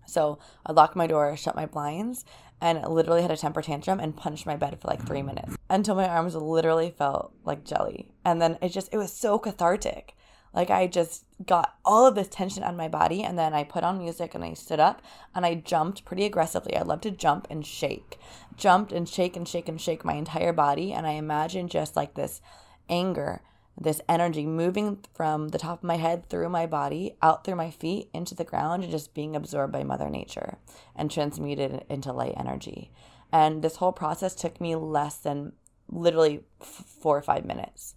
So 0.10 0.40
I 0.66 0.72
locked 0.72 0.96
my 0.96 1.08
door, 1.08 1.36
shut 1.38 1.56
my 1.56 1.66
blinds, 1.66 2.26
and 2.62 2.84
literally 2.88 3.22
had 3.22 3.32
a 3.32 3.38
temper 3.38 3.62
tantrum 3.62 4.00
and 4.00 4.16
punched 4.16 4.46
my 4.46 4.56
bed 4.56 4.80
for 4.80 4.88
like 4.88 5.06
three 5.06 5.22
minutes 5.22 5.56
until 5.70 5.96
my 5.96 6.08
arms 6.08 6.36
literally 6.36 6.92
felt 6.92 7.34
like 7.46 7.64
jelly. 7.64 8.12
And 8.26 8.42
then 8.42 8.58
it 8.62 8.70
just, 8.70 8.90
it 8.94 8.98
was 8.98 9.14
so 9.14 9.40
cathartic. 9.40 10.16
Like 10.54 10.70
I 10.70 10.88
just 10.88 11.26
got 11.46 11.76
all 11.86 12.08
of 12.08 12.16
this 12.16 12.28
tension 12.28 12.64
on 12.64 12.76
my 12.76 12.88
body 12.88 13.24
and 13.24 13.38
then 13.38 13.54
I 13.54 13.64
put 13.64 13.84
on 13.84 14.00
music 14.00 14.34
and 14.34 14.44
I 14.44 14.54
stood 14.54 14.80
up 14.80 15.02
and 15.36 15.46
I 15.46 15.56
jumped 15.56 16.06
pretty 16.06 16.26
aggressively. 16.26 16.76
I 16.76 16.82
love 16.82 17.02
to 17.02 17.12
jump 17.12 17.48
and 17.50 17.66
shake. 17.66 18.18
Jumped 18.56 18.92
and 18.92 19.08
shake 19.08 19.38
and 19.38 19.48
shake 19.48 19.70
and 19.70 19.80
shake 19.80 20.04
my 20.04 20.14
entire 20.16 20.54
body 20.54 20.92
and 20.92 21.06
I 21.06 21.12
imagined 21.12 21.70
just 21.70 21.96
like 21.96 22.16
this 22.16 22.42
anger 22.90 23.42
this 23.80 24.02
energy 24.10 24.46
moving 24.46 25.00
from 25.14 25.50
the 25.50 25.58
top 25.58 25.80
of 25.80 25.84
my 25.84 25.96
head 25.96 26.28
through 26.28 26.50
my 26.50 26.66
body, 26.66 27.16
out 27.22 27.46
through 27.46 27.56
my 27.56 27.72
feet, 27.72 28.10
into 28.14 28.36
the 28.36 28.44
ground, 28.44 28.84
and 28.84 28.92
just 28.92 29.14
being 29.14 29.36
absorbed 29.36 29.72
by 29.72 29.84
Mother 29.84 30.10
Nature 30.10 30.58
and 30.96 31.10
transmuted 31.10 31.86
into 31.90 32.12
light 32.12 32.34
energy. 32.38 32.92
And 33.32 33.62
this 33.62 33.78
whole 33.78 33.94
process 33.94 34.36
took 34.36 34.60
me 34.60 34.76
less 34.76 35.18
than 35.18 35.54
literally 35.88 36.44
four 36.60 37.18
or 37.18 37.22
five 37.22 37.46
minutes. 37.46 37.96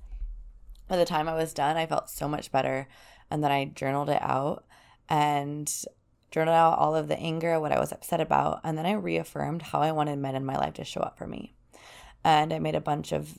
By 0.88 0.96
the 0.96 1.04
time 1.04 1.28
I 1.28 1.34
was 1.34 1.52
done, 1.52 1.76
I 1.76 1.86
felt 1.86 2.10
so 2.10 2.28
much 2.28 2.52
better. 2.52 2.86
And 3.30 3.42
then 3.42 3.50
I 3.50 3.64
journaled 3.64 4.10
it 4.10 4.20
out 4.22 4.64
and 5.08 5.72
journaled 6.30 6.54
out 6.54 6.78
all 6.78 6.94
of 6.94 7.08
the 7.08 7.18
anger, 7.18 7.58
what 7.58 7.72
I 7.72 7.80
was 7.80 7.92
upset 7.92 8.20
about. 8.20 8.60
And 8.62 8.78
then 8.78 8.86
I 8.86 8.92
reaffirmed 8.92 9.62
how 9.62 9.80
I 9.80 9.92
wanted 9.92 10.18
men 10.18 10.36
in 10.36 10.44
my 10.44 10.56
life 10.56 10.74
to 10.74 10.84
show 10.84 11.00
up 11.00 11.18
for 11.18 11.26
me. 11.26 11.54
And 12.24 12.52
I 12.52 12.58
made 12.58 12.74
a 12.74 12.80
bunch 12.80 13.12
of 13.12 13.38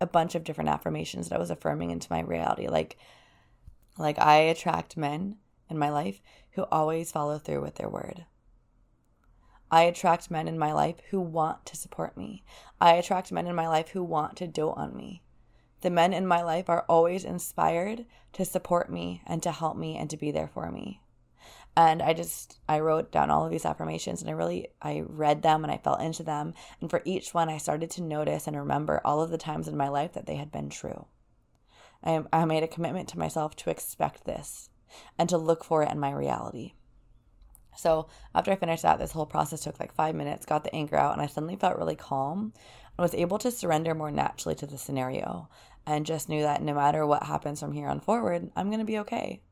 a 0.00 0.06
bunch 0.06 0.34
of 0.34 0.44
different 0.44 0.70
affirmations 0.70 1.28
that 1.28 1.36
I 1.36 1.38
was 1.38 1.50
affirming 1.50 1.90
into 1.90 2.10
my 2.10 2.20
reality. 2.20 2.68
Like, 2.68 2.96
like 3.98 4.18
I 4.18 4.36
attract 4.36 4.96
men 4.96 5.36
in 5.68 5.78
my 5.78 5.90
life 5.90 6.20
who 6.52 6.64
always 6.70 7.12
follow 7.12 7.38
through 7.38 7.62
with 7.62 7.76
their 7.76 7.88
word. 7.88 8.26
I 9.70 9.82
attract 9.82 10.30
men 10.30 10.46
in 10.46 10.58
my 10.58 10.72
life 10.72 10.96
who 11.10 11.20
want 11.20 11.66
to 11.66 11.76
support 11.76 12.16
me. 12.16 12.44
I 12.80 12.94
attract 12.94 13.32
men 13.32 13.46
in 13.46 13.54
my 13.56 13.66
life 13.66 13.88
who 13.88 14.04
want 14.04 14.36
to 14.36 14.46
dote 14.46 14.76
on 14.76 14.96
me. 14.96 15.22
The 15.80 15.90
men 15.90 16.12
in 16.12 16.26
my 16.26 16.42
life 16.42 16.68
are 16.68 16.84
always 16.88 17.24
inspired 17.24 18.06
to 18.34 18.44
support 18.44 18.90
me 18.90 19.22
and 19.26 19.42
to 19.42 19.50
help 19.50 19.76
me 19.76 19.96
and 19.96 20.08
to 20.10 20.16
be 20.16 20.30
there 20.30 20.48
for 20.48 20.70
me 20.70 21.00
and 21.76 22.02
i 22.02 22.12
just 22.12 22.58
i 22.68 22.80
wrote 22.80 23.12
down 23.12 23.30
all 23.30 23.44
of 23.44 23.50
these 23.50 23.66
affirmations 23.66 24.20
and 24.20 24.30
i 24.30 24.32
really 24.32 24.68
i 24.80 25.02
read 25.06 25.42
them 25.42 25.62
and 25.62 25.72
i 25.72 25.76
fell 25.76 25.96
into 25.96 26.22
them. 26.22 26.54
And 26.80 26.90
for 26.90 27.02
each 27.04 27.34
one 27.34 27.48
i 27.48 27.58
started 27.58 27.90
to 27.92 28.02
notice 28.02 28.46
and 28.46 28.56
remember 28.56 29.00
all 29.04 29.20
of 29.20 29.30
the 29.30 29.38
times 29.38 29.68
in 29.68 29.76
my 29.76 29.88
life 29.88 30.14
that 30.14 30.26
they 30.26 30.36
had 30.36 30.50
been 30.50 30.70
true. 30.70 31.06
I, 32.02 32.22
I 32.32 32.44
made 32.44 32.62
a 32.62 32.68
commitment 32.68 33.08
to 33.10 33.18
myself 33.18 33.56
to 33.56 33.70
expect 33.70 34.24
this 34.24 34.70
and 35.18 35.28
to 35.28 35.38
look 35.38 35.64
for 35.64 35.82
it 35.82 35.90
in 35.90 36.00
my 36.00 36.12
reality. 36.12 36.72
So 37.76 38.08
after 38.34 38.50
i 38.50 38.56
finished 38.56 38.82
that 38.82 38.98
this 38.98 39.12
whole 39.12 39.26
process 39.26 39.64
took 39.64 39.78
like 39.78 39.94
five 39.94 40.14
minutes 40.14 40.46
got 40.46 40.64
the 40.64 40.74
anchor 40.74 40.96
out 40.96 41.12
and 41.12 41.20
i 41.20 41.26
suddenly 41.26 41.56
felt 41.56 41.76
really 41.76 41.96
calm 41.96 42.54
and 42.96 43.02
was 43.02 43.14
able 43.14 43.38
to 43.38 43.50
surrender 43.50 43.94
more 43.94 44.10
naturally 44.10 44.54
to 44.54 44.66
the 44.66 44.78
scenario 44.78 45.48
and 45.86 46.06
just 46.06 46.28
knew 46.28 46.42
that 46.42 46.62
no 46.62 46.74
matter 46.74 47.06
what 47.06 47.24
happens 47.24 47.60
from 47.60 47.72
here 47.72 47.88
on 47.88 48.00
forward 48.00 48.50
i'm 48.56 48.68
going 48.68 48.78
to 48.78 48.86
be 48.86 48.98
okay 48.98 49.42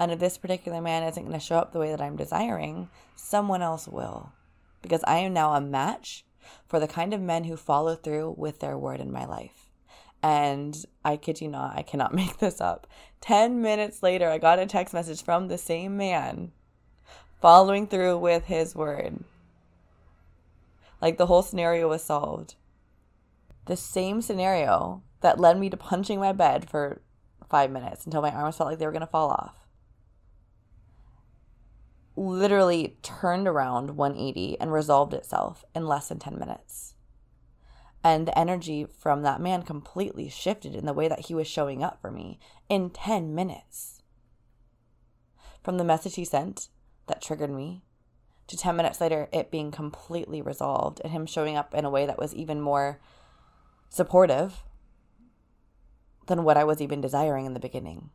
And 0.00 0.10
if 0.10 0.18
this 0.18 0.38
particular 0.38 0.80
man 0.80 1.02
isn't 1.02 1.22
going 1.22 1.38
to 1.38 1.44
show 1.44 1.58
up 1.58 1.72
the 1.72 1.78
way 1.78 1.90
that 1.90 2.00
I'm 2.00 2.16
desiring, 2.16 2.88
someone 3.14 3.60
else 3.60 3.86
will. 3.86 4.32
Because 4.80 5.04
I 5.06 5.18
am 5.18 5.34
now 5.34 5.52
a 5.52 5.60
match 5.60 6.24
for 6.66 6.80
the 6.80 6.88
kind 6.88 7.12
of 7.12 7.20
men 7.20 7.44
who 7.44 7.54
follow 7.54 7.94
through 7.94 8.34
with 8.38 8.60
their 8.60 8.78
word 8.78 9.00
in 9.00 9.12
my 9.12 9.26
life. 9.26 9.68
And 10.22 10.74
I 11.04 11.18
kid 11.18 11.42
you 11.42 11.48
not, 11.48 11.76
I 11.76 11.82
cannot 11.82 12.14
make 12.14 12.38
this 12.38 12.62
up. 12.62 12.86
10 13.20 13.60
minutes 13.60 14.02
later, 14.02 14.30
I 14.30 14.38
got 14.38 14.58
a 14.58 14.64
text 14.64 14.94
message 14.94 15.22
from 15.22 15.48
the 15.48 15.58
same 15.58 15.98
man 15.98 16.52
following 17.42 17.86
through 17.86 18.18
with 18.18 18.46
his 18.46 18.74
word. 18.74 19.22
Like 21.02 21.18
the 21.18 21.26
whole 21.26 21.42
scenario 21.42 21.88
was 21.88 22.02
solved. 22.02 22.54
The 23.66 23.76
same 23.76 24.22
scenario 24.22 25.02
that 25.20 25.38
led 25.38 25.58
me 25.58 25.68
to 25.68 25.76
punching 25.76 26.18
my 26.18 26.32
bed 26.32 26.70
for 26.70 27.02
five 27.50 27.70
minutes 27.70 28.06
until 28.06 28.22
my 28.22 28.30
arms 28.30 28.56
felt 28.56 28.70
like 28.70 28.78
they 28.78 28.86
were 28.86 28.92
going 28.92 29.00
to 29.00 29.06
fall 29.06 29.28
off. 29.28 29.59
Literally 32.22 32.98
turned 33.00 33.48
around 33.48 33.96
180 33.96 34.60
and 34.60 34.70
resolved 34.70 35.14
itself 35.14 35.64
in 35.74 35.86
less 35.86 36.08
than 36.08 36.18
10 36.18 36.38
minutes. 36.38 36.94
And 38.04 38.28
the 38.28 38.38
energy 38.38 38.84
from 38.84 39.22
that 39.22 39.40
man 39.40 39.62
completely 39.62 40.28
shifted 40.28 40.74
in 40.74 40.84
the 40.84 40.92
way 40.92 41.08
that 41.08 41.28
he 41.28 41.34
was 41.34 41.46
showing 41.46 41.82
up 41.82 41.98
for 41.98 42.10
me 42.10 42.38
in 42.68 42.90
10 42.90 43.34
minutes. 43.34 44.02
From 45.62 45.78
the 45.78 45.84
message 45.84 46.16
he 46.16 46.26
sent 46.26 46.68
that 47.06 47.22
triggered 47.22 47.50
me 47.50 47.84
to 48.48 48.56
10 48.56 48.76
minutes 48.76 49.00
later, 49.00 49.30
it 49.32 49.50
being 49.50 49.70
completely 49.70 50.42
resolved 50.42 51.00
and 51.02 51.14
him 51.14 51.24
showing 51.24 51.56
up 51.56 51.72
in 51.72 51.86
a 51.86 51.90
way 51.90 52.04
that 52.04 52.18
was 52.18 52.34
even 52.34 52.60
more 52.60 53.00
supportive 53.88 54.62
than 56.26 56.44
what 56.44 56.58
I 56.58 56.64
was 56.64 56.82
even 56.82 57.00
desiring 57.00 57.46
in 57.46 57.54
the 57.54 57.60
beginning. 57.60 58.10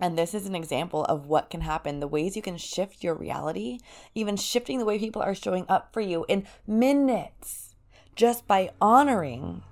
And 0.00 0.16
this 0.16 0.32
is 0.32 0.46
an 0.46 0.54
example 0.54 1.04
of 1.04 1.26
what 1.26 1.50
can 1.50 1.60
happen, 1.60 2.00
the 2.00 2.08
ways 2.08 2.34
you 2.34 2.40
can 2.40 2.56
shift 2.56 3.04
your 3.04 3.14
reality, 3.14 3.80
even 4.14 4.36
shifting 4.36 4.78
the 4.78 4.86
way 4.86 4.98
people 4.98 5.20
are 5.20 5.34
showing 5.34 5.66
up 5.68 5.92
for 5.92 6.00
you 6.00 6.24
in 6.26 6.46
minutes, 6.66 7.74
just 8.16 8.46
by 8.46 8.70
honoring 8.80 9.62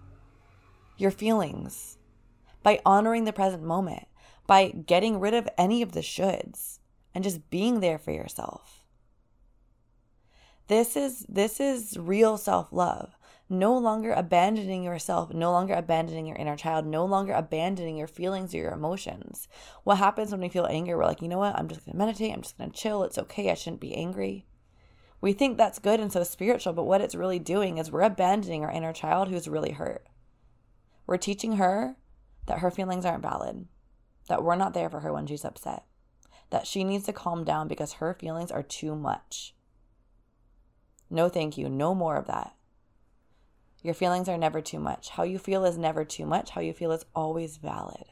your 0.98 1.10
feelings, 1.10 1.96
by 2.62 2.80
honoring 2.84 3.24
the 3.24 3.32
present 3.32 3.62
moment, 3.62 4.06
by 4.46 4.68
getting 4.68 5.18
rid 5.18 5.32
of 5.32 5.48
any 5.56 5.80
of 5.80 5.92
the 5.92 6.00
shoulds 6.00 6.78
and 7.14 7.24
just 7.24 7.48
being 7.48 7.80
there 7.80 7.98
for 7.98 8.10
yourself. 8.10 8.84
This 10.66 10.94
is 10.94 11.24
this 11.26 11.58
is 11.60 11.96
real 11.98 12.36
self-love 12.36 13.17
no 13.48 13.76
longer 13.76 14.12
abandoning 14.12 14.82
yourself, 14.82 15.32
no 15.32 15.50
longer 15.52 15.74
abandoning 15.74 16.26
your 16.26 16.36
inner 16.36 16.56
child, 16.56 16.86
no 16.86 17.04
longer 17.04 17.32
abandoning 17.32 17.96
your 17.96 18.06
feelings 18.06 18.54
or 18.54 18.58
your 18.58 18.72
emotions. 18.72 19.48
What 19.84 19.98
happens 19.98 20.30
when 20.30 20.40
we 20.40 20.48
feel 20.48 20.66
anger? 20.66 20.96
We're 20.96 21.06
like, 21.06 21.22
you 21.22 21.28
know 21.28 21.38
what? 21.38 21.56
I'm 21.56 21.68
just 21.68 21.84
going 21.84 21.92
to 21.92 21.98
meditate. 21.98 22.32
I'm 22.32 22.42
just 22.42 22.58
going 22.58 22.70
to 22.70 22.76
chill. 22.76 23.02
It's 23.04 23.18
okay. 23.18 23.50
I 23.50 23.54
shouldn't 23.54 23.80
be 23.80 23.94
angry. 23.94 24.44
We 25.20 25.32
think 25.32 25.56
that's 25.56 25.78
good 25.78 25.98
and 25.98 26.12
so 26.12 26.22
spiritual, 26.22 26.74
but 26.74 26.84
what 26.84 27.00
it's 27.00 27.14
really 27.14 27.38
doing 27.38 27.78
is 27.78 27.90
we're 27.90 28.02
abandoning 28.02 28.64
our 28.64 28.70
inner 28.70 28.92
child 28.92 29.28
who's 29.28 29.48
really 29.48 29.72
hurt. 29.72 30.06
We're 31.06 31.16
teaching 31.16 31.56
her 31.56 31.96
that 32.46 32.60
her 32.60 32.70
feelings 32.70 33.04
aren't 33.04 33.22
valid, 33.22 33.66
that 34.28 34.44
we're 34.44 34.56
not 34.56 34.74
there 34.74 34.90
for 34.90 35.00
her 35.00 35.12
when 35.12 35.26
she's 35.26 35.44
upset, 35.44 35.84
that 36.50 36.66
she 36.66 36.84
needs 36.84 37.04
to 37.06 37.12
calm 37.12 37.44
down 37.44 37.66
because 37.66 37.94
her 37.94 38.14
feelings 38.14 38.52
are 38.52 38.62
too 38.62 38.94
much. 38.94 39.54
No, 41.10 41.28
thank 41.28 41.56
you. 41.56 41.68
No 41.68 41.94
more 41.94 42.16
of 42.16 42.26
that. 42.26 42.54
Your 43.82 43.94
feelings 43.94 44.28
are 44.28 44.38
never 44.38 44.60
too 44.60 44.78
much. 44.78 45.10
How 45.10 45.22
you 45.22 45.38
feel 45.38 45.64
is 45.64 45.78
never 45.78 46.04
too 46.04 46.26
much. 46.26 46.50
How 46.50 46.60
you 46.60 46.72
feel 46.72 46.92
is 46.92 47.04
always 47.14 47.56
valid. 47.56 48.04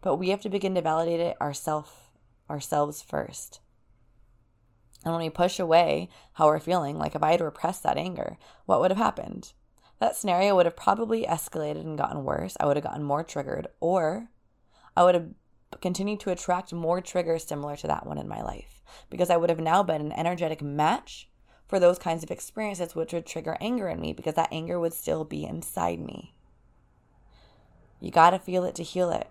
But 0.00 0.16
we 0.16 0.28
have 0.30 0.40
to 0.42 0.48
begin 0.48 0.74
to 0.74 0.82
validate 0.82 1.20
it 1.20 1.40
ourselves 1.40 1.90
ourselves 2.48 3.02
first. 3.02 3.60
And 5.04 5.12
when 5.12 5.22
we 5.22 5.30
push 5.30 5.58
away 5.58 6.08
how 6.34 6.46
we're 6.46 6.60
feeling, 6.60 6.96
like 6.96 7.14
if 7.14 7.22
I 7.22 7.32
had 7.32 7.40
repressed 7.40 7.82
that 7.82 7.98
anger, 7.98 8.38
what 8.66 8.80
would 8.80 8.90
have 8.90 8.98
happened? 8.98 9.52
That 9.98 10.14
scenario 10.14 10.54
would 10.54 10.66
have 10.66 10.76
probably 10.76 11.24
escalated 11.24 11.80
and 11.80 11.98
gotten 11.98 12.24
worse. 12.24 12.56
I 12.60 12.66
would 12.66 12.76
have 12.76 12.84
gotten 12.84 13.02
more 13.02 13.24
triggered, 13.24 13.66
or 13.80 14.28
I 14.96 15.04
would 15.04 15.14
have 15.14 15.28
continued 15.80 16.20
to 16.20 16.30
attract 16.30 16.72
more 16.72 17.00
triggers 17.00 17.44
similar 17.44 17.76
to 17.76 17.86
that 17.86 18.06
one 18.06 18.18
in 18.18 18.28
my 18.28 18.42
life 18.42 18.82
because 19.10 19.30
I 19.30 19.36
would 19.36 19.50
have 19.50 19.60
now 19.60 19.82
been 19.82 20.00
an 20.00 20.12
energetic 20.12 20.62
match 20.62 21.28
for 21.66 21.80
those 21.80 21.98
kinds 21.98 22.22
of 22.22 22.30
experiences, 22.30 22.94
which 22.94 23.12
would 23.12 23.26
trigger 23.26 23.56
anger 23.60 23.88
in 23.88 24.00
me 24.00 24.12
because 24.12 24.34
that 24.34 24.52
anger 24.52 24.78
would 24.78 24.92
still 24.92 25.24
be 25.24 25.44
inside 25.44 26.00
me. 26.00 26.34
You 28.00 28.10
got 28.10 28.30
to 28.30 28.38
feel 28.38 28.64
it 28.64 28.74
to 28.76 28.82
heal 28.82 29.10
it. 29.10 29.28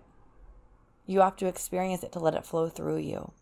You 1.06 1.20
have 1.20 1.36
to 1.36 1.46
experience 1.46 2.02
it 2.02 2.12
to 2.12 2.18
let 2.18 2.34
it 2.34 2.44
flow 2.44 2.68
through 2.68 2.98
you. 2.98 3.32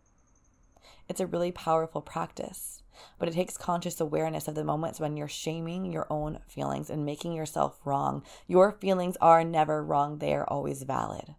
It's 1.09 1.21
a 1.21 1.27
really 1.27 1.51
powerful 1.51 2.01
practice, 2.01 2.83
but 3.19 3.29
it 3.29 3.35
takes 3.35 3.57
conscious 3.57 4.01
awareness 4.01 4.49
of 4.49 4.55
the 4.55 4.65
moments 4.65 5.01
when 5.01 5.17
you're 5.17 5.29
shaming 5.29 5.91
your 5.91 6.07
own 6.11 6.41
feelings 6.47 6.91
and 6.91 7.05
making 7.05 7.33
yourself 7.33 7.79
wrong. 7.85 8.23
Your 8.47 8.73
feelings 8.73 9.17
are 9.21 9.45
never 9.45 9.83
wrong, 9.83 10.19
they 10.19 10.35
are 10.35 10.49
always 10.49 10.83
valid. 10.83 11.35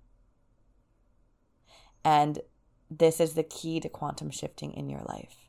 And 2.04 2.40
this 2.90 3.20
is 3.20 3.34
the 3.34 3.44
key 3.44 3.80
to 3.80 3.90
quantum 3.90 4.30
shifting 4.30 4.74
in 4.74 4.90
your 4.90 5.02
life. 5.08 5.45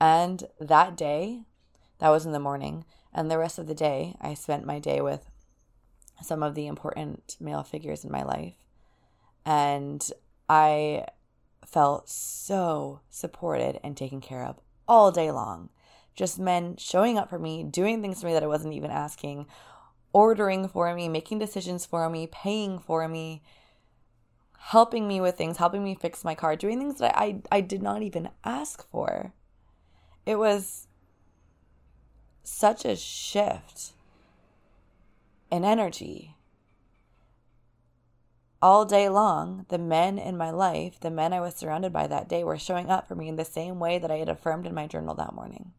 And 0.00 0.44
that 0.58 0.96
day, 0.96 1.42
that 1.98 2.08
was 2.08 2.24
in 2.24 2.32
the 2.32 2.40
morning, 2.40 2.84
and 3.12 3.30
the 3.30 3.38
rest 3.38 3.58
of 3.58 3.66
the 3.66 3.74
day, 3.74 4.16
I 4.20 4.34
spent 4.34 4.64
my 4.64 4.78
day 4.78 5.00
with 5.00 5.28
some 6.22 6.42
of 6.42 6.54
the 6.54 6.66
important 6.66 7.36
male 7.40 7.62
figures 7.62 8.04
in 8.04 8.10
my 8.10 8.22
life. 8.22 8.54
And 9.44 10.10
I 10.48 11.06
felt 11.64 12.08
so 12.08 13.00
supported 13.10 13.78
and 13.82 13.96
taken 13.96 14.20
care 14.20 14.44
of 14.44 14.60
all 14.88 15.12
day 15.12 15.30
long. 15.30 15.68
Just 16.14 16.38
men 16.38 16.76
showing 16.76 17.18
up 17.18 17.30
for 17.30 17.38
me, 17.38 17.62
doing 17.62 18.02
things 18.02 18.20
for 18.20 18.26
me 18.26 18.32
that 18.32 18.42
I 18.42 18.48
wasn't 18.48 18.74
even 18.74 18.90
asking, 18.90 19.46
ordering 20.12 20.68
for 20.68 20.94
me, 20.94 21.08
making 21.08 21.38
decisions 21.38 21.86
for 21.86 22.08
me, 22.10 22.26
paying 22.26 22.78
for 22.78 23.06
me, 23.06 23.42
helping 24.58 25.06
me 25.06 25.20
with 25.20 25.36
things, 25.36 25.56
helping 25.56 25.84
me 25.84 25.94
fix 25.94 26.24
my 26.24 26.34
car, 26.34 26.56
doing 26.56 26.78
things 26.78 26.98
that 26.98 27.16
I, 27.16 27.40
I 27.50 27.60
did 27.60 27.82
not 27.82 28.02
even 28.02 28.28
ask 28.44 28.86
for. 28.90 29.32
It 30.30 30.38
was 30.38 30.86
such 32.44 32.84
a 32.84 32.94
shift 32.94 33.94
in 35.50 35.64
energy. 35.64 36.36
All 38.62 38.84
day 38.84 39.08
long, 39.08 39.66
the 39.70 39.78
men 39.78 40.20
in 40.20 40.36
my 40.36 40.52
life, 40.52 41.00
the 41.00 41.10
men 41.10 41.32
I 41.32 41.40
was 41.40 41.56
surrounded 41.56 41.92
by 41.92 42.06
that 42.06 42.28
day, 42.28 42.44
were 42.44 42.60
showing 42.60 42.90
up 42.90 43.08
for 43.08 43.16
me 43.16 43.26
in 43.26 43.34
the 43.34 43.44
same 43.44 43.80
way 43.80 43.98
that 43.98 44.12
I 44.12 44.18
had 44.18 44.28
affirmed 44.28 44.68
in 44.68 44.74
my 44.74 44.86
journal 44.86 45.16
that 45.16 45.34
morning. 45.34 45.72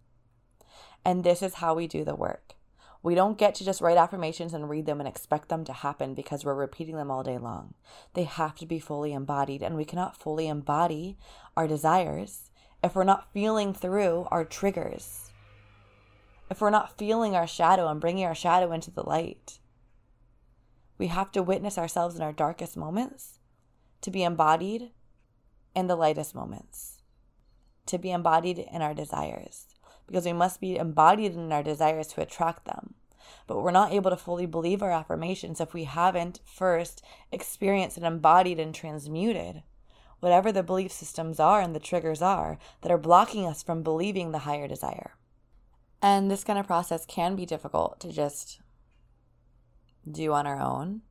And 1.05 1.23
this 1.23 1.41
is 1.41 1.53
how 1.53 1.73
we 1.73 1.87
do 1.87 2.03
the 2.03 2.13
work. 2.13 2.55
We 3.01 3.15
don't 3.15 3.37
get 3.37 3.55
to 3.55 3.63
just 3.63 3.79
write 3.79 3.95
affirmations 3.95 4.53
and 4.53 4.69
read 4.69 4.85
them 4.85 4.99
and 4.99 5.07
expect 5.07 5.47
them 5.47 5.63
to 5.63 5.71
happen 5.71 6.13
because 6.13 6.43
we're 6.43 6.55
repeating 6.55 6.97
them 6.97 7.09
all 7.09 7.23
day 7.23 7.37
long. 7.37 7.73
They 8.15 8.25
have 8.25 8.55
to 8.55 8.65
be 8.65 8.79
fully 8.79 9.13
embodied, 9.13 9.63
and 9.63 9.77
we 9.77 9.85
cannot 9.85 10.21
fully 10.21 10.49
embody 10.49 11.17
our 11.55 11.69
desires 11.69 12.50
if 12.83 12.95
we're 12.95 13.03
not 13.03 13.31
feeling 13.33 13.73
through 13.73 14.27
our 14.31 14.43
triggers, 14.43 15.31
if 16.49 16.59
we're 16.59 16.69
not 16.69 16.97
feeling 16.97 17.35
our 17.35 17.47
shadow 17.47 17.87
and 17.87 18.01
bringing 18.01 18.25
our 18.25 18.35
shadow 18.35 18.71
into 18.71 18.91
the 18.91 19.07
light. 19.07 19.59
We 20.97 21.07
have 21.07 21.31
to 21.31 21.41
witness 21.41 21.77
ourselves 21.77 22.15
in 22.15 22.21
our 22.21 22.33
darkest 22.33 22.75
moments 22.75 23.39
to 24.01 24.11
be 24.11 24.23
embodied 24.23 24.91
in 25.73 25.87
the 25.87 25.95
lightest 25.95 26.35
moments, 26.35 27.01
to 27.85 27.97
be 27.97 28.11
embodied 28.11 28.59
in 28.59 28.81
our 28.81 28.93
desires, 28.93 29.67
because 30.07 30.25
we 30.25 30.33
must 30.33 30.59
be 30.59 30.75
embodied 30.75 31.33
in 31.33 31.51
our 31.51 31.63
desires 31.63 32.07
to 32.07 32.21
attract 32.21 32.65
them. 32.65 32.95
But 33.47 33.61
we're 33.61 33.71
not 33.71 33.93
able 33.93 34.09
to 34.09 34.17
fully 34.17 34.45
believe 34.45 34.83
our 34.83 34.91
affirmations 34.91 35.61
if 35.61 35.73
we 35.73 35.85
haven't 35.85 36.41
first 36.43 37.03
experienced 37.31 37.97
and 37.97 38.05
embodied 38.05 38.59
and 38.59 38.75
transmuted 38.75 39.63
whatever 40.21 40.51
the 40.51 40.63
belief 40.63 40.91
systems 40.91 41.39
are 41.39 41.59
and 41.59 41.75
the 41.75 41.79
triggers 41.79 42.21
are 42.21 42.57
that 42.81 42.91
are 42.91 42.97
blocking 42.97 43.45
us 43.45 43.61
from 43.61 43.83
believing 43.83 44.31
the 44.31 44.39
higher 44.39 44.67
desire. 44.67 45.15
And 46.01 46.31
this 46.31 46.43
kind 46.43 46.57
of 46.57 46.65
process 46.65 47.05
can 47.05 47.35
be 47.35 47.45
difficult 47.45 47.99
to 47.99 48.11
just 48.11 48.61
do 50.09 50.31
on 50.31 50.47
our 50.47 50.59
own. 50.59 51.01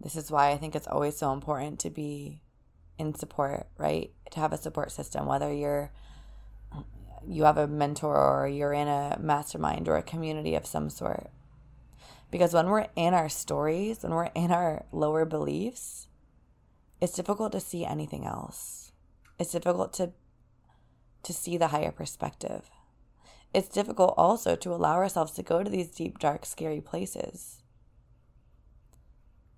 This 0.00 0.16
is 0.16 0.30
why 0.30 0.50
I 0.50 0.56
think 0.56 0.74
it's 0.74 0.86
always 0.86 1.16
so 1.16 1.32
important 1.32 1.78
to 1.80 1.90
be 1.90 2.40
in 2.98 3.14
support, 3.14 3.66
right? 3.76 4.10
To 4.30 4.40
have 4.40 4.52
a 4.52 4.58
support 4.58 4.92
system, 4.92 5.26
whether 5.26 5.52
you're 5.52 5.92
you 7.24 7.44
have 7.44 7.56
a 7.56 7.68
mentor 7.68 8.16
or 8.16 8.48
you're 8.48 8.72
in 8.72 8.88
a 8.88 9.16
mastermind 9.20 9.88
or 9.88 9.96
a 9.96 10.02
community 10.02 10.56
of 10.56 10.66
some 10.66 10.90
sort. 10.90 11.30
Because 12.32 12.52
when 12.52 12.66
we're 12.66 12.88
in 12.96 13.14
our 13.14 13.28
stories, 13.28 14.02
when 14.02 14.12
we're 14.12 14.30
in 14.34 14.50
our 14.50 14.86
lower 14.90 15.24
beliefs, 15.24 16.08
it's 17.02 17.14
difficult 17.14 17.50
to 17.50 17.58
see 17.58 17.84
anything 17.84 18.24
else. 18.24 18.92
It's 19.36 19.50
difficult 19.50 19.92
to 19.94 20.12
to 21.24 21.32
see 21.32 21.56
the 21.56 21.68
higher 21.68 21.90
perspective. 21.90 22.70
It's 23.52 23.68
difficult 23.68 24.14
also 24.16 24.54
to 24.56 24.72
allow 24.72 24.94
ourselves 24.94 25.32
to 25.32 25.42
go 25.42 25.64
to 25.64 25.70
these 25.70 25.88
deep, 25.88 26.20
dark, 26.20 26.46
scary 26.46 26.80
places 26.80 27.62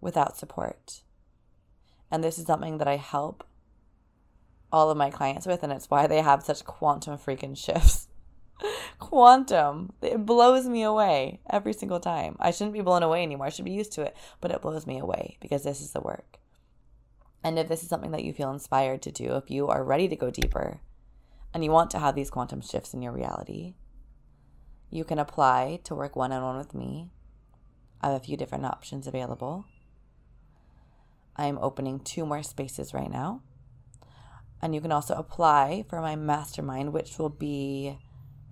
without 0.01 0.39
support. 0.39 1.03
And 2.11 2.25
this 2.25 2.39
is 2.39 2.47
something 2.47 2.79
that 2.79 2.89
I 2.89 2.97
help 2.97 3.47
all 4.73 4.91
of 4.91 4.97
my 4.97 5.11
clients 5.11 5.47
with, 5.47 5.63
and 5.63 5.73
it's 5.73 5.91
why 5.91 6.07
they 6.07 6.23
have 6.23 6.43
such 6.43 6.65
quantum 6.65 7.19
freaking 7.19 7.57
shifts. 7.57 8.09
quantum. 8.99 9.93
It 10.01 10.25
blows 10.25 10.67
me 10.67 10.83
away 10.83 11.41
every 11.51 11.75
single 11.75 12.01
time. 12.01 12.37
I 12.41 12.51
shouldn't 12.51 12.73
be 12.73 12.81
blown 12.81 13.03
away 13.03 13.23
anymore. 13.23 13.47
I 13.47 13.51
should 13.51 13.65
be 13.67 13.73
used 13.73 13.93
to 13.93 14.03
it, 14.03 14.17
but 14.41 14.51
it 14.51 14.63
blows 14.63 14.87
me 14.87 14.99
away 14.99 15.37
because 15.41 15.63
this 15.63 15.81
is 15.81 15.93
the 15.93 16.01
work. 16.01 16.39
And 17.45 17.59
if 17.59 17.69
this 17.69 17.83
is 17.83 17.91
something 17.91 18.11
that 18.13 18.25
you 18.25 18.33
feel 18.33 18.51
inspired 18.51 19.03
to 19.03 19.13
do, 19.13 19.37
if 19.37 19.51
you 19.51 19.69
are 19.69 19.85
ready 19.85 20.09
to 20.09 20.17
go 20.17 20.31
deeper 20.31 20.81
and 21.53 21.63
you 21.63 21.71
want 21.71 21.91
to 21.91 21.99
have 21.99 22.15
these 22.15 22.31
quantum 22.31 22.63
shifts 22.63 22.95
in 22.95 23.03
your 23.03 23.13
reality, 23.13 23.75
you 24.91 25.05
can 25.05 25.19
apply 25.19 25.81
to 25.85 25.95
work 25.95 26.17
one 26.17 26.33
on 26.33 26.43
one 26.43 26.57
with 26.57 26.73
me. 26.73 27.11
I 28.01 28.09
have 28.09 28.17
a 28.17 28.25
few 28.25 28.39
different 28.39 28.65
options 28.65 29.07
available. 29.07 29.67
I 31.37 31.47
am 31.47 31.59
opening 31.61 32.01
two 32.01 32.25
more 32.25 32.43
spaces 32.43 32.95
right 32.95 33.11
now. 33.11 33.43
And 34.63 34.75
you 34.75 34.81
can 34.81 34.93
also 34.93 35.15
apply 35.15 35.85
for 35.91 36.01
my 36.01 36.17
mastermind, 36.17 36.95
which 36.95 37.19
will 37.19 37.29
be 37.29 37.99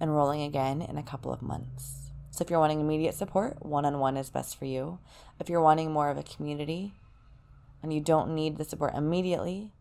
enrolling 0.02 0.42
again 0.42 0.82
in 0.82 0.98
a 0.98 1.02
couple 1.02 1.32
of 1.32 1.40
months. 1.40 2.10
So 2.30 2.44
if 2.44 2.50
you're 2.50 2.58
wanting 2.58 2.80
immediate 2.80 3.14
support, 3.14 3.64
one 3.64 3.86
on 3.86 3.98
one 3.98 4.18
is 4.18 4.28
best 4.28 4.58
for 4.58 4.66
you. 4.66 4.98
If 5.40 5.48
you're 5.48 5.62
wanting 5.62 5.92
more 5.92 6.10
of 6.10 6.18
a 6.18 6.22
community 6.22 6.92
and 7.82 7.92
you 7.92 8.00
don't 8.00 8.34
need 8.34 8.56
the 8.56 8.64
support 8.64 8.94
immediately, 8.94 9.72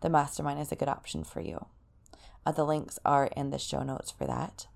the 0.00 0.10
mastermind 0.10 0.60
is 0.60 0.70
a 0.70 0.76
good 0.76 0.88
option 0.88 1.24
for 1.24 1.40
you. 1.40 1.66
Uh, 2.44 2.52
the 2.52 2.64
links 2.64 2.98
are 3.04 3.26
in 3.36 3.50
the 3.50 3.58
show 3.58 3.82
notes 3.82 4.10
for 4.10 4.26
that. 4.26 4.66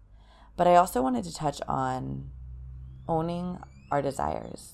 But 0.57 0.66
I 0.66 0.77
also 0.77 1.03
wanted 1.03 1.25
to 1.25 1.35
touch 1.35 1.61
on 1.69 2.31
owning 3.09 3.59
our 3.90 4.03
desires. 4.03 4.73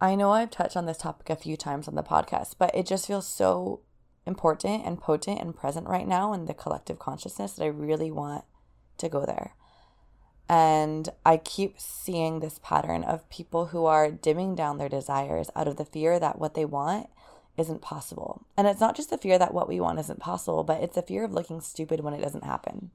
I 0.00 0.14
know 0.14 0.32
I've 0.32 0.50
touched 0.50 0.76
on 0.76 0.86
this 0.86 0.98
topic 0.98 1.30
a 1.30 1.36
few 1.36 1.56
times 1.56 1.86
on 1.86 1.94
the 1.94 2.02
podcast, 2.02 2.56
but 2.58 2.74
it 2.74 2.86
just 2.86 3.06
feels 3.06 3.26
so 3.26 3.80
important 4.26 4.84
and 4.84 5.00
potent 5.00 5.40
and 5.40 5.56
present 5.56 5.88
right 5.88 6.06
now 6.06 6.32
in 6.32 6.46
the 6.46 6.54
collective 6.54 6.98
consciousness 6.98 7.52
that 7.52 7.64
I 7.64 7.68
really 7.68 8.10
want 8.10 8.44
to 8.98 9.08
go 9.08 9.24
there. 9.24 9.54
And 10.48 11.08
I 11.24 11.36
keep 11.38 11.80
seeing 11.80 12.40
this 12.40 12.60
pattern 12.62 13.04
of 13.04 13.28
people 13.30 13.66
who 13.66 13.86
are 13.86 14.10
dimming 14.10 14.54
down 14.54 14.78
their 14.78 14.88
desires 14.88 15.50
out 15.56 15.68
of 15.68 15.76
the 15.76 15.84
fear 15.84 16.18
that 16.18 16.38
what 16.38 16.54
they 16.54 16.64
want 16.64 17.08
isn't 17.56 17.82
possible. 17.82 18.46
And 18.56 18.66
it's 18.66 18.80
not 18.80 18.96
just 18.96 19.10
the 19.10 19.18
fear 19.18 19.38
that 19.38 19.54
what 19.54 19.68
we 19.68 19.80
want 19.80 19.98
isn't 19.98 20.20
possible, 20.20 20.64
but 20.64 20.82
it's 20.82 20.94
the 20.94 21.02
fear 21.02 21.24
of 21.24 21.32
looking 21.32 21.60
stupid 21.60 22.00
when 22.00 22.14
it 22.14 22.22
doesn't 22.22 22.44
happen. 22.44 22.90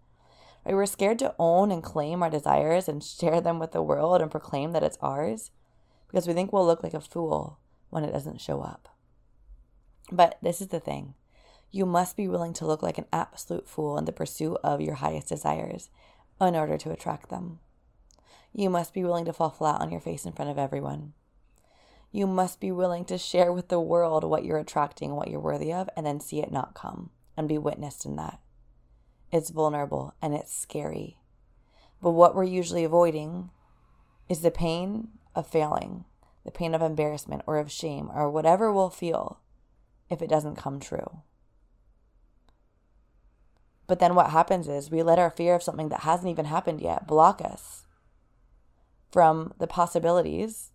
We're 0.65 0.85
scared 0.85 1.19
to 1.19 1.33
own 1.39 1.71
and 1.71 1.81
claim 1.81 2.21
our 2.21 2.29
desires 2.29 2.89
and 2.89 3.03
share 3.03 3.39
them 3.39 3.57
with 3.57 3.71
the 3.71 3.81
world 3.81 4.21
and 4.21 4.29
proclaim 4.29 4.73
that 4.73 4.83
it's 4.83 4.97
ours 5.01 5.51
because 6.07 6.27
we 6.27 6.33
think 6.33 6.51
we'll 6.51 6.65
look 6.65 6.83
like 6.83 6.93
a 6.93 6.99
fool 6.99 7.59
when 7.89 8.03
it 8.03 8.11
doesn't 8.11 8.41
show 8.41 8.61
up. 8.61 8.89
But 10.11 10.37
this 10.41 10.61
is 10.61 10.67
the 10.67 10.79
thing 10.79 11.13
you 11.71 11.85
must 11.85 12.15
be 12.15 12.27
willing 12.27 12.53
to 12.53 12.65
look 12.65 12.81
like 12.81 12.97
an 12.97 13.05
absolute 13.11 13.67
fool 13.67 13.97
in 13.97 14.05
the 14.05 14.11
pursuit 14.11 14.57
of 14.63 14.81
your 14.81 14.95
highest 14.95 15.27
desires 15.27 15.89
in 16.41 16.55
order 16.55 16.77
to 16.77 16.91
attract 16.91 17.29
them. 17.29 17.59
You 18.53 18.69
must 18.69 18.93
be 18.93 19.03
willing 19.03 19.25
to 19.25 19.33
fall 19.33 19.49
flat 19.49 19.81
on 19.81 19.91
your 19.91 20.01
face 20.01 20.25
in 20.25 20.33
front 20.33 20.51
of 20.51 20.57
everyone. 20.57 21.13
You 22.11 22.25
must 22.25 22.59
be 22.59 22.71
willing 22.71 23.05
to 23.05 23.17
share 23.17 23.51
with 23.51 23.67
the 23.67 23.79
world 23.79 24.23
what 24.23 24.45
you're 24.45 24.57
attracting, 24.57 25.15
what 25.15 25.29
you're 25.29 25.39
worthy 25.39 25.73
of, 25.73 25.89
and 25.95 26.05
then 26.05 26.19
see 26.19 26.41
it 26.41 26.51
not 26.51 26.73
come 26.73 27.09
and 27.35 27.47
be 27.47 27.57
witnessed 27.57 28.05
in 28.05 28.15
that. 28.15 28.39
It's 29.31 29.49
vulnerable 29.49 30.15
and 30.21 30.33
it's 30.33 30.55
scary. 30.55 31.19
But 32.01 32.11
what 32.11 32.35
we're 32.35 32.43
usually 32.45 32.83
avoiding 32.83 33.49
is 34.29 34.41
the 34.41 34.51
pain 34.51 35.09
of 35.35 35.47
failing, 35.47 36.05
the 36.45 36.51
pain 36.51 36.73
of 36.73 36.81
embarrassment 36.81 37.43
or 37.45 37.57
of 37.57 37.71
shame 37.71 38.09
or 38.13 38.29
whatever 38.29 38.71
we'll 38.71 38.89
feel 38.89 39.39
if 40.09 40.21
it 40.21 40.29
doesn't 40.29 40.55
come 40.55 40.79
true. 40.79 41.21
But 43.87 43.99
then 43.99 44.15
what 44.15 44.31
happens 44.31 44.67
is 44.67 44.91
we 44.91 45.01
let 45.01 45.19
our 45.19 45.29
fear 45.31 45.55
of 45.55 45.63
something 45.63 45.89
that 45.89 46.01
hasn't 46.01 46.29
even 46.29 46.45
happened 46.45 46.81
yet 46.81 47.07
block 47.07 47.41
us 47.41 47.85
from 49.11 49.53
the 49.57 49.67
possibilities 49.67 50.71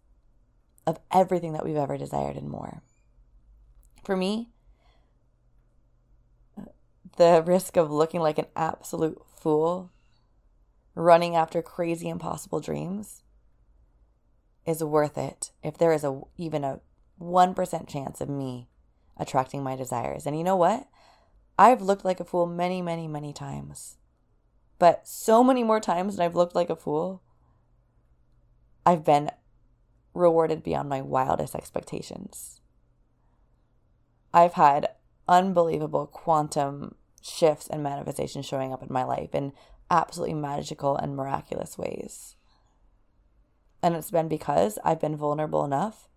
of 0.87 0.99
everything 1.13 1.53
that 1.53 1.65
we've 1.65 1.77
ever 1.77 1.99
desired 1.99 2.37
and 2.37 2.49
more. 2.49 2.83
For 4.03 4.17
me, 4.17 4.49
the 7.17 7.43
risk 7.47 7.77
of 7.77 7.91
looking 7.91 8.21
like 8.21 8.39
an 8.39 8.47
absolute 8.57 9.21
fool, 9.37 9.93
running 10.95 11.37
after 11.37 11.61
crazy 11.63 12.09
impossible 12.09 12.61
dreams, 12.61 13.23
is 14.67 14.83
worth 14.83 15.19
it 15.19 15.51
if 15.63 15.77
there 15.77 15.93
is 15.93 16.05
a 16.05 16.21
even 16.37 16.65
a 16.65 16.81
1% 17.21 17.89
chance 17.89 18.21
of 18.21 18.29
me 18.29 18.69
attracting 19.17 19.63
my 19.63 19.77
desires. 19.77 20.27
And 20.27 20.37
you 20.37 20.43
know 20.45 20.57
what? 20.57 20.89
I've 21.59 21.83
looked 21.83 22.05
like 22.05 22.21
a 22.21 22.25
fool 22.25 22.47
many, 22.47 22.83
many, 22.83 23.07
many 23.07 23.33
times. 23.33 23.97
But 24.79 25.07
so 25.07 25.45
many 25.45 25.63
more 25.63 25.81
times 25.81 26.17
than 26.17 26.25
I've 26.25 26.35
looked 26.35 26.55
like 26.55 26.71
a 26.71 26.77
fool, 26.77 27.23
I've 28.85 29.05
been 29.05 29.31
rewarded 30.15 30.63
beyond 30.63 30.89
my 30.89 31.01
wildest 31.01 31.55
expectations. 31.55 32.61
I've 34.35 34.55
had 34.55 34.89
unbelievable 35.29 36.07
quantum 36.07 36.97
shifts 37.21 37.69
and 37.69 37.83
manifestations 37.83 38.47
showing 38.47 38.73
up 38.73 38.83
in 38.83 38.93
my 38.93 39.05
life 39.05 39.35
in 39.35 39.53
absolutely 39.91 40.35
magical 40.35 40.97
and 40.97 41.15
miraculous 41.15 41.79
ways. 41.79 42.37
And 43.83 43.95
it's 43.95 44.11
been 44.11 44.29
because 44.29 44.79
I've 44.85 45.01
been 45.01 45.17
vulnerable 45.17 45.65
enough 45.65 46.09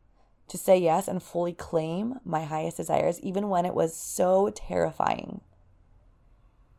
to 0.47 0.57
say 0.57 0.77
yes 0.77 1.07
and 1.07 1.21
fully 1.21 1.53
claim 1.53 2.19
my 2.23 2.43
highest 2.43 2.77
desires, 2.77 3.19
even 3.21 3.49
when 3.49 3.65
it 3.65 3.73
was 3.73 3.95
so 3.95 4.51
terrifying 4.53 5.41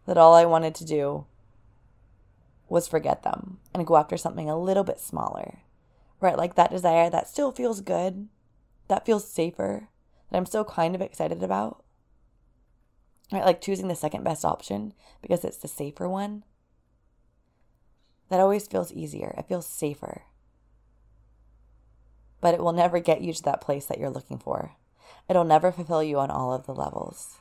that 0.07 0.17
all 0.17 0.35
I 0.35 0.45
wanted 0.45 0.75
to 0.77 0.85
do 0.85 1.27
was 2.69 2.89
forget 2.89 3.23
them 3.23 3.59
and 3.75 3.87
go 3.87 3.97
after 3.97 4.17
something 4.17 4.49
a 4.49 4.59
little 4.59 4.85
bit 4.85 5.01
smaller, 5.01 5.61
right? 6.21 6.37
Like 6.39 6.55
that 6.55 6.71
desire 6.71 7.11
that 7.11 7.29
still 7.29 7.51
feels 7.51 7.81
good, 7.81 8.29
that 8.89 9.05
feels 9.05 9.29
safer, 9.31 9.89
that 10.31 10.37
I'm 10.37 10.47
still 10.47 10.65
kind 10.65 10.95
of 10.95 11.01
excited 11.01 11.43
about, 11.43 11.85
right? 13.33 13.45
Like 13.45 13.61
choosing 13.61 13.89
the 13.89 13.97
second 13.97 14.23
best 14.23 14.45
option 14.45 14.95
because 15.23 15.45
it's 15.45 15.59
the 15.59 15.69
safer 15.69 16.09
one. 16.09 16.45
That 18.29 18.41
always 18.41 18.67
feels 18.67 18.93
easier. 18.93 19.35
It 19.39 19.47
feels 19.49 19.67
safer 19.67 20.23
but 22.41 22.55
it 22.55 22.61
will 22.61 22.73
never 22.73 22.99
get 22.99 23.21
you 23.21 23.33
to 23.33 23.43
that 23.43 23.61
place 23.61 23.87
that 23.87 23.99
you're 23.99 24.11
looking 24.11 24.39
for. 24.39 24.73
It'll 25.29 25.45
never 25.45 25.73
fulfill 25.73 26.03
you 26.03 26.19
on 26.19 26.31
all 26.31 26.53
of 26.53 26.67
the 26.67 26.75
levels. 26.75 27.37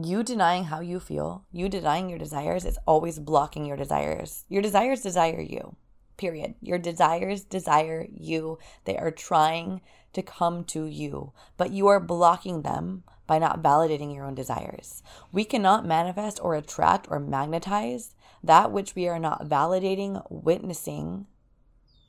You 0.00 0.22
denying 0.22 0.64
how 0.64 0.80
you 0.80 1.00
feel, 1.00 1.44
you 1.52 1.68
denying 1.68 2.08
your 2.08 2.18
desires, 2.18 2.64
is 2.64 2.78
always 2.86 3.18
blocking 3.18 3.66
your 3.66 3.76
desires. 3.76 4.44
Your 4.48 4.62
desires 4.62 5.02
desire 5.02 5.40
you, 5.40 5.76
period. 6.16 6.54
Your 6.62 6.78
desires 6.78 7.42
desire 7.42 8.06
you. 8.12 8.58
They 8.84 8.96
are 8.96 9.10
trying 9.10 9.80
to 10.12 10.22
come 10.22 10.64
to 10.64 10.86
you, 10.86 11.32
but 11.56 11.72
you 11.72 11.88
are 11.88 12.00
blocking 12.00 12.62
them 12.62 13.02
by 13.26 13.38
not 13.38 13.62
validating 13.62 14.14
your 14.14 14.24
own 14.24 14.34
desires. 14.34 15.02
We 15.32 15.44
cannot 15.44 15.84
manifest 15.84 16.38
or 16.42 16.54
attract 16.54 17.08
or 17.10 17.18
magnetize 17.18 18.14
that 18.42 18.72
which 18.72 18.94
we 18.94 19.08
are 19.08 19.18
not 19.18 19.48
validating, 19.48 20.24
witnessing, 20.30 21.26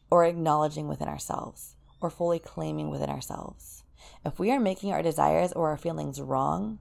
or 0.09 0.25
acknowledging 0.25 0.87
within 0.87 1.07
ourselves 1.07 1.75
or 2.01 2.09
fully 2.09 2.39
claiming 2.39 2.89
within 2.89 3.09
ourselves. 3.09 3.83
If 4.25 4.39
we 4.39 4.51
are 4.51 4.59
making 4.59 4.91
our 4.91 5.01
desires 5.01 5.51
or 5.53 5.69
our 5.69 5.77
feelings 5.77 6.21
wrong, 6.21 6.79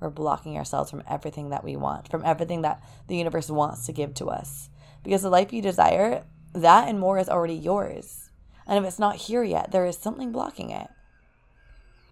we're 0.00 0.10
blocking 0.10 0.56
ourselves 0.56 0.90
from 0.90 1.02
everything 1.08 1.50
that 1.50 1.64
we 1.64 1.76
want, 1.76 2.10
from 2.10 2.24
everything 2.24 2.62
that 2.62 2.82
the 3.08 3.16
universe 3.16 3.48
wants 3.48 3.86
to 3.86 3.92
give 3.92 4.14
to 4.14 4.26
us. 4.26 4.68
Because 5.02 5.22
the 5.22 5.30
life 5.30 5.52
you 5.52 5.62
desire, 5.62 6.24
that 6.52 6.88
and 6.88 6.98
more 6.98 7.18
is 7.18 7.28
already 7.28 7.54
yours. 7.54 8.30
And 8.66 8.78
if 8.78 8.88
it's 8.88 8.98
not 8.98 9.16
here 9.16 9.42
yet, 9.42 9.70
there 9.72 9.86
is 9.86 9.96
something 9.96 10.32
blocking 10.32 10.70
it. 10.70 10.88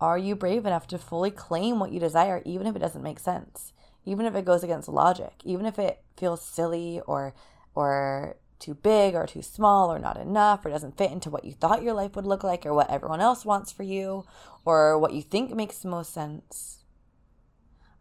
Are 0.01 0.19
you 0.19 0.35
brave 0.35 0.67
enough 0.67 0.87
to 0.89 0.99
fully 0.99 1.31
claim 1.31 1.79
what 1.79 1.93
you 1.93 2.01
desire, 2.01 2.43
even 2.45 2.67
if 2.67 2.75
it 2.75 2.81
doesn't 2.81 3.03
make 3.03 3.19
sense? 3.19 3.73
Even 4.05 4.27
if 4.27 4.35
it 4.35 4.45
goes 4.45 4.65
against 4.65 4.89
logic, 4.89 5.35
even 5.45 5.65
if 5.65 5.79
it 5.79 6.03
feels 6.17 6.43
silly 6.43 7.01
or 7.07 7.35
or 7.75 8.37
too 8.63 8.75
big 8.75 9.15
or 9.15 9.27
too 9.27 9.43
small 9.43 9.93
or 9.93 9.99
not 9.99 10.17
enough 10.17 10.65
or 10.65 10.71
doesn't 10.71 10.97
fit 10.97 11.11
into 11.11 11.31
what 11.31 11.45
you 11.45 11.53
thought 11.53 11.83
your 11.83 11.93
life 11.93 12.17
would 12.17 12.27
look 12.27 12.45
like 12.45 12.65
or 12.65 12.73
what 12.73 12.91
everyone 12.91 13.21
else 13.21 13.45
wants 13.45 13.73
for 13.73 13.83
you 13.83 14.25
or 14.65 14.99
what 14.99 15.13
you 15.13 15.21
think 15.21 15.55
makes 15.55 15.79
the 15.79 15.89
most 15.89 16.13
sense? 16.13 16.85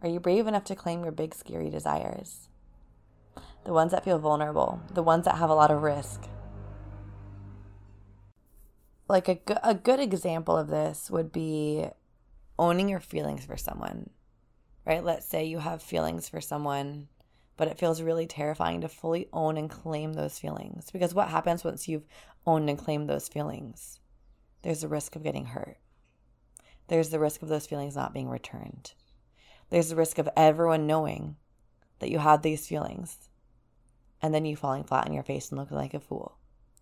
Are 0.01 0.09
you 0.09 0.19
brave 0.19 0.47
enough 0.47 0.63
to 0.65 0.75
claim 0.75 1.03
your 1.03 1.11
big, 1.11 1.35
scary 1.35 1.69
desires? 1.69 2.49
The 3.65 3.73
ones 3.73 3.91
that 3.91 4.03
feel 4.03 4.17
vulnerable, 4.17 4.81
the 4.93 5.03
ones 5.03 5.25
that 5.25 5.35
have 5.35 5.49
a 5.49 5.55
lot 5.55 5.71
of 5.71 5.83
risk. 5.83 6.23
Like 9.07 9.27
a, 9.27 9.39
a 9.63 9.75
good 9.75 9.99
example 9.99 10.57
of 10.57 10.69
this 10.69 11.11
would 11.11 11.31
be 11.31 11.87
owning 12.57 12.89
your 12.89 12.99
feelings 12.99 13.45
for 13.45 13.57
someone, 13.57 14.09
right? 14.85 15.03
Let's 15.03 15.25
say 15.25 15.45
you 15.45 15.59
have 15.59 15.83
feelings 15.83 16.29
for 16.29 16.41
someone 16.41 17.07
but 17.61 17.67
it 17.67 17.77
feels 17.77 18.01
really 18.01 18.25
terrifying 18.25 18.81
to 18.81 18.89
fully 18.89 19.29
own 19.31 19.55
and 19.55 19.69
claim 19.69 20.13
those 20.13 20.39
feelings. 20.39 20.89
Because 20.89 21.13
what 21.13 21.27
happens 21.27 21.63
once 21.63 21.87
you've 21.87 22.07
owned 22.47 22.67
and 22.71 22.79
claimed 22.79 23.07
those 23.07 23.27
feelings? 23.27 23.99
There's 24.63 24.83
a 24.83 24.87
risk 24.87 25.15
of 25.15 25.21
getting 25.21 25.45
hurt. 25.45 25.77
there's 26.87 27.09
the 27.09 27.19
risk 27.19 27.43
of 27.43 27.49
those 27.49 27.67
feelings 27.67 27.95
not 27.95 28.15
being 28.15 28.29
returned. 28.29 28.95
There's 29.69 29.89
the 29.89 29.95
risk 29.95 30.17
of 30.17 30.27
everyone 30.35 30.87
knowing 30.87 31.35
that 31.99 32.09
you 32.09 32.17
have 32.17 32.41
these 32.41 32.67
feelings 32.67 33.29
and 34.23 34.33
then 34.33 34.45
you 34.45 34.55
falling 34.55 34.83
flat 34.83 35.05
on 35.05 35.13
your 35.13 35.21
face 35.21 35.51
and 35.51 35.59
looking 35.59 35.77
like 35.77 35.93
a 35.93 35.99
fool, 35.99 36.39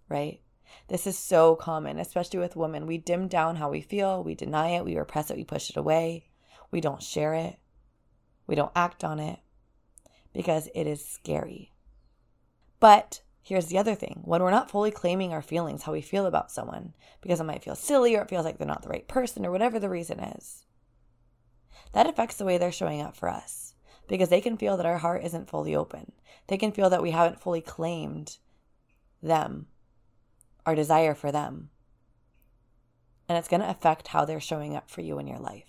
right? 0.08 0.40
This 0.88 1.06
is 1.06 1.18
so 1.18 1.58
common, 1.58 2.00
especially 2.00 2.40
with 2.40 2.56
women. 2.56 2.88
We 2.88 2.98
dim 2.98 3.28
down 3.28 3.58
how 3.58 3.70
we 3.70 3.82
feel, 3.82 4.24
we 4.24 4.34
deny 4.34 4.70
it, 4.70 4.86
we 4.86 4.96
repress 4.96 5.30
it, 5.30 5.36
we 5.36 5.44
push 5.44 5.70
it 5.70 5.76
away, 5.76 6.30
we 6.72 6.80
don't 6.80 7.04
share 7.04 7.34
it, 7.34 7.60
we 8.48 8.56
don't 8.56 8.72
act 8.78 9.04
on 9.04 9.20
it 9.20 9.40
because 10.34 10.70
it 10.76 10.88
is 10.88 11.06
scary. 11.06 11.74
But 12.80 13.22
here's 13.42 13.68
the 13.68 13.78
other 13.78 13.96
thing 13.96 14.22
when 14.24 14.42
we're 14.42 14.52
not 14.52 14.72
fully 14.72 14.92
claiming 14.92 15.34
our 15.34 15.42
feelings, 15.42 15.84
how 15.84 15.92
we 15.92 16.02
feel 16.02 16.26
about 16.26 16.52
someone, 16.52 16.94
because 17.22 17.40
it 17.40 17.46
might 17.46 17.64
feel 17.64 17.76
silly 17.76 18.16
or 18.16 18.22
it 18.22 18.30
feels 18.30 18.46
like 18.46 18.58
they're 18.58 18.68
not 18.68 18.84
the 18.84 18.90
right 18.90 19.08
person 19.08 19.46
or 19.46 19.52
whatever 19.52 19.80
the 19.80 19.90
reason 19.90 20.20
is, 20.20 20.66
that 21.94 22.08
affects 22.08 22.36
the 22.38 22.46
way 22.46 22.58
they're 22.58 22.72
showing 22.72 23.02
up 23.02 23.16
for 23.16 23.30
us 23.30 23.74
because 24.08 24.30
they 24.30 24.42
can 24.42 24.58
feel 24.58 24.76
that 24.78 24.86
our 24.86 24.98
heart 24.98 25.24
isn't 25.24 25.50
fully 25.50 25.76
open. 25.76 26.12
They 26.48 26.58
can 26.58 26.72
feel 26.72 26.90
that 26.90 27.02
we 27.02 27.12
haven't 27.12 27.42
fully 27.42 27.62
claimed 27.62 28.38
them, 29.22 29.68
our 30.66 30.76
desire 30.76 31.14
for 31.14 31.32
them. 31.32 31.70
And 33.28 33.38
it's 33.38 33.48
going 33.48 33.62
to 33.62 33.70
affect 33.70 34.10
how 34.10 34.26
they're 34.26 34.40
showing 34.40 34.76
up 34.76 34.90
for 34.90 35.02
you 35.02 35.20
in 35.20 35.28
your 35.28 35.38
life. 35.38 35.69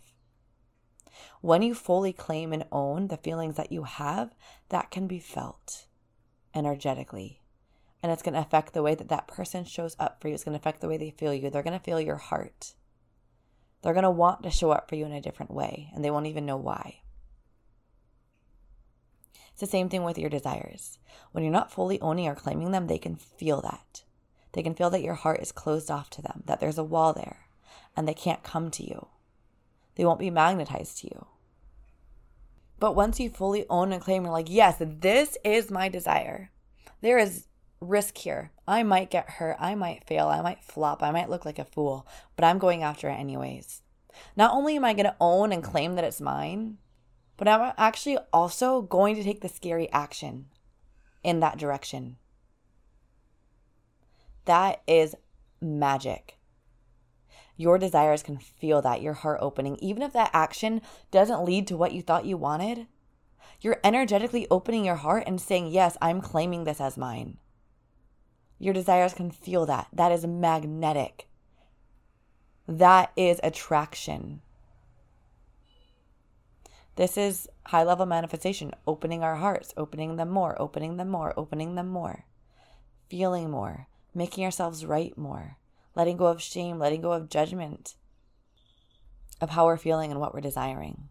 When 1.41 1.63
you 1.63 1.75
fully 1.75 2.13
claim 2.13 2.53
and 2.53 2.65
own 2.71 3.09
the 3.09 3.17
feelings 3.17 3.57
that 3.57 3.73
you 3.73 3.85
have, 3.85 4.35
that 4.69 4.91
can 4.91 5.07
be 5.07 5.19
felt 5.19 5.87
energetically. 6.55 7.41
And 8.03 8.13
it's 8.13 8.23
going 8.23 8.35
to 8.35 8.41
affect 8.41 8.73
the 8.73 8.83
way 8.83 8.95
that 8.95 9.09
that 9.09 9.27
person 9.27 9.65
shows 9.65 9.97
up 9.99 10.21
for 10.21 10.29
you. 10.29 10.35
It's 10.35 10.45
going 10.45 10.53
to 10.53 10.61
affect 10.61 10.81
the 10.81 10.89
way 10.89 10.97
they 10.97 11.11
feel 11.11 11.33
you. 11.33 11.51
They're 11.51 11.63
going 11.63 11.79
to 11.79 11.85
feel 11.85 12.01
your 12.01 12.17
heart. 12.17 12.75
They're 13.83 13.95
going 13.95 14.05
to 14.05 14.11
want 14.11 14.43
to 14.43 14.51
show 14.51 14.71
up 14.71 14.89
for 14.89 14.97
you 14.97 15.07
in 15.07 15.13
a 15.13 15.21
different 15.21 15.51
way, 15.51 15.91
and 15.95 16.05
they 16.05 16.11
won't 16.11 16.27
even 16.27 16.45
know 16.45 16.57
why. 16.57 17.01
It's 19.53 19.61
the 19.61 19.67
same 19.67 19.89
thing 19.89 20.05
with 20.05 20.19
your 20.19 20.31
desires. 20.31 20.99
When 21.33 21.45
you're 21.45 21.53
not 21.53 21.73
fully 21.73 22.01
owning 22.01 22.29
or 22.29 22.35
claiming 22.35 22.73
them, 22.73 22.87
they 22.87 22.99
can 22.99 23.17
feel 23.17 23.61
that. 23.63 24.05
They 24.53 24.63
can 24.63 24.75
feel 24.75 24.91
that 24.91 25.03
your 25.03 25.15
heart 25.15 25.41
is 25.41 25.53
closed 25.53 25.91
off 25.91 26.11
to 26.11 26.23
them, 26.23 26.43
that 26.47 26.61
there's 26.61 26.79
a 26.79 26.85
wall 26.85 27.13
there, 27.13 27.47
and 27.97 28.07
they 28.07 28.15
can't 28.15 28.43
come 28.43 28.71
to 28.73 28.83
you. 28.83 29.09
They 30.01 30.07
won't 30.07 30.19
be 30.19 30.31
magnetized 30.31 30.97
to 31.01 31.09
you. 31.09 31.27
But 32.79 32.97
once 32.97 33.21
you 33.21 33.29
fully 33.29 33.67
own 33.69 33.93
and 33.93 34.01
claim, 34.01 34.23
you're 34.25 34.33
like, 34.33 34.49
yes, 34.49 34.77
this 34.81 35.37
is 35.45 35.71
my 35.71 35.91
desire. 35.91 36.51
There 37.03 37.19
is 37.19 37.49
risk 37.83 38.17
here. 38.17 38.51
I 38.67 38.83
might 38.83 39.11
get 39.11 39.29
hurt. 39.29 39.59
I 39.61 39.75
might 39.75 40.07
fail. 40.07 40.29
I 40.29 40.41
might 40.41 40.65
flop. 40.65 41.03
I 41.03 41.11
might 41.11 41.29
look 41.29 41.45
like 41.45 41.59
a 41.59 41.67
fool, 41.67 42.07
but 42.35 42.47
I'm 42.47 42.59
going 42.59 42.83
after 42.83 43.11
it 43.11 43.21
anyways. 43.21 43.83
Not 44.37 44.55
only 44.55 44.75
am 44.75 44.87
I 44.87 44.95
going 44.95 45.05
to 45.05 45.17
own 45.21 45.53
and 45.53 45.63
claim 45.63 45.97
that 45.97 46.05
it's 46.05 46.19
mine, 46.19 46.79
but 47.37 47.47
I'm 47.47 47.75
actually 47.77 48.17
also 48.33 48.81
going 48.81 49.17
to 49.17 49.23
take 49.23 49.43
the 49.43 49.51
scary 49.51 49.93
action 49.93 50.47
in 51.23 51.41
that 51.41 51.59
direction. 51.59 52.17
That 54.47 54.81
is 54.87 55.15
magic. 55.61 56.39
Your 57.61 57.77
desires 57.77 58.23
can 58.23 58.39
feel 58.39 58.81
that, 58.81 59.03
your 59.03 59.13
heart 59.13 59.41
opening. 59.43 59.77
Even 59.83 60.03
if 60.03 60.15
that 60.15 60.31
action 60.33 60.81
doesn't 61.11 61.45
lead 61.45 61.67
to 61.67 61.77
what 61.77 61.93
you 61.93 62.01
thought 62.01 62.25
you 62.25 62.39
wanted, 62.39 62.87
you're 63.61 63.83
energetically 63.85 64.47
opening 64.51 64.87
your 64.87 64.95
heart 64.95 65.25
and 65.27 65.39
saying, 65.39 65.67
Yes, 65.67 65.99
I'm 66.01 66.23
claiming 66.23 66.65
this 66.65 66.81
as 66.81 66.97
mine. 66.97 67.37
Your 68.59 68.73
desires 68.73 69.13
can 69.13 69.31
feel 69.31 69.67
that. 69.67 69.89
That 69.93 70.11
is 70.11 70.27
magnetic. 70.27 71.29
That 72.67 73.13
is 73.15 73.39
attraction. 73.43 74.41
This 76.97 77.19
is 77.19 77.47
high 77.67 77.85
level 77.85 78.07
manifestation, 78.07 78.73
opening 78.87 79.23
our 79.23 79.37
hearts, 79.37 79.75
opening 79.77 80.17
them 80.17 80.31
more, 80.31 80.57
opening 80.59 80.97
them 80.97 81.11
more, 81.11 81.35
opening 81.37 81.75
them 81.75 81.89
more, 81.89 82.25
feeling 83.11 83.51
more, 83.51 83.87
making 84.15 84.47
ourselves 84.47 84.87
right 84.87 85.19
more 85.19 85.59
letting 85.95 86.17
go 86.17 86.27
of 86.27 86.41
shame, 86.41 86.79
letting 86.79 87.01
go 87.01 87.13
of 87.13 87.29
judgment 87.29 87.95
of 89.41 89.51
how 89.51 89.67
we're 89.67 89.77
feeling 89.77 90.11
and 90.11 90.21
what 90.21 90.35
we're 90.35 90.41
desiring. 90.41 91.09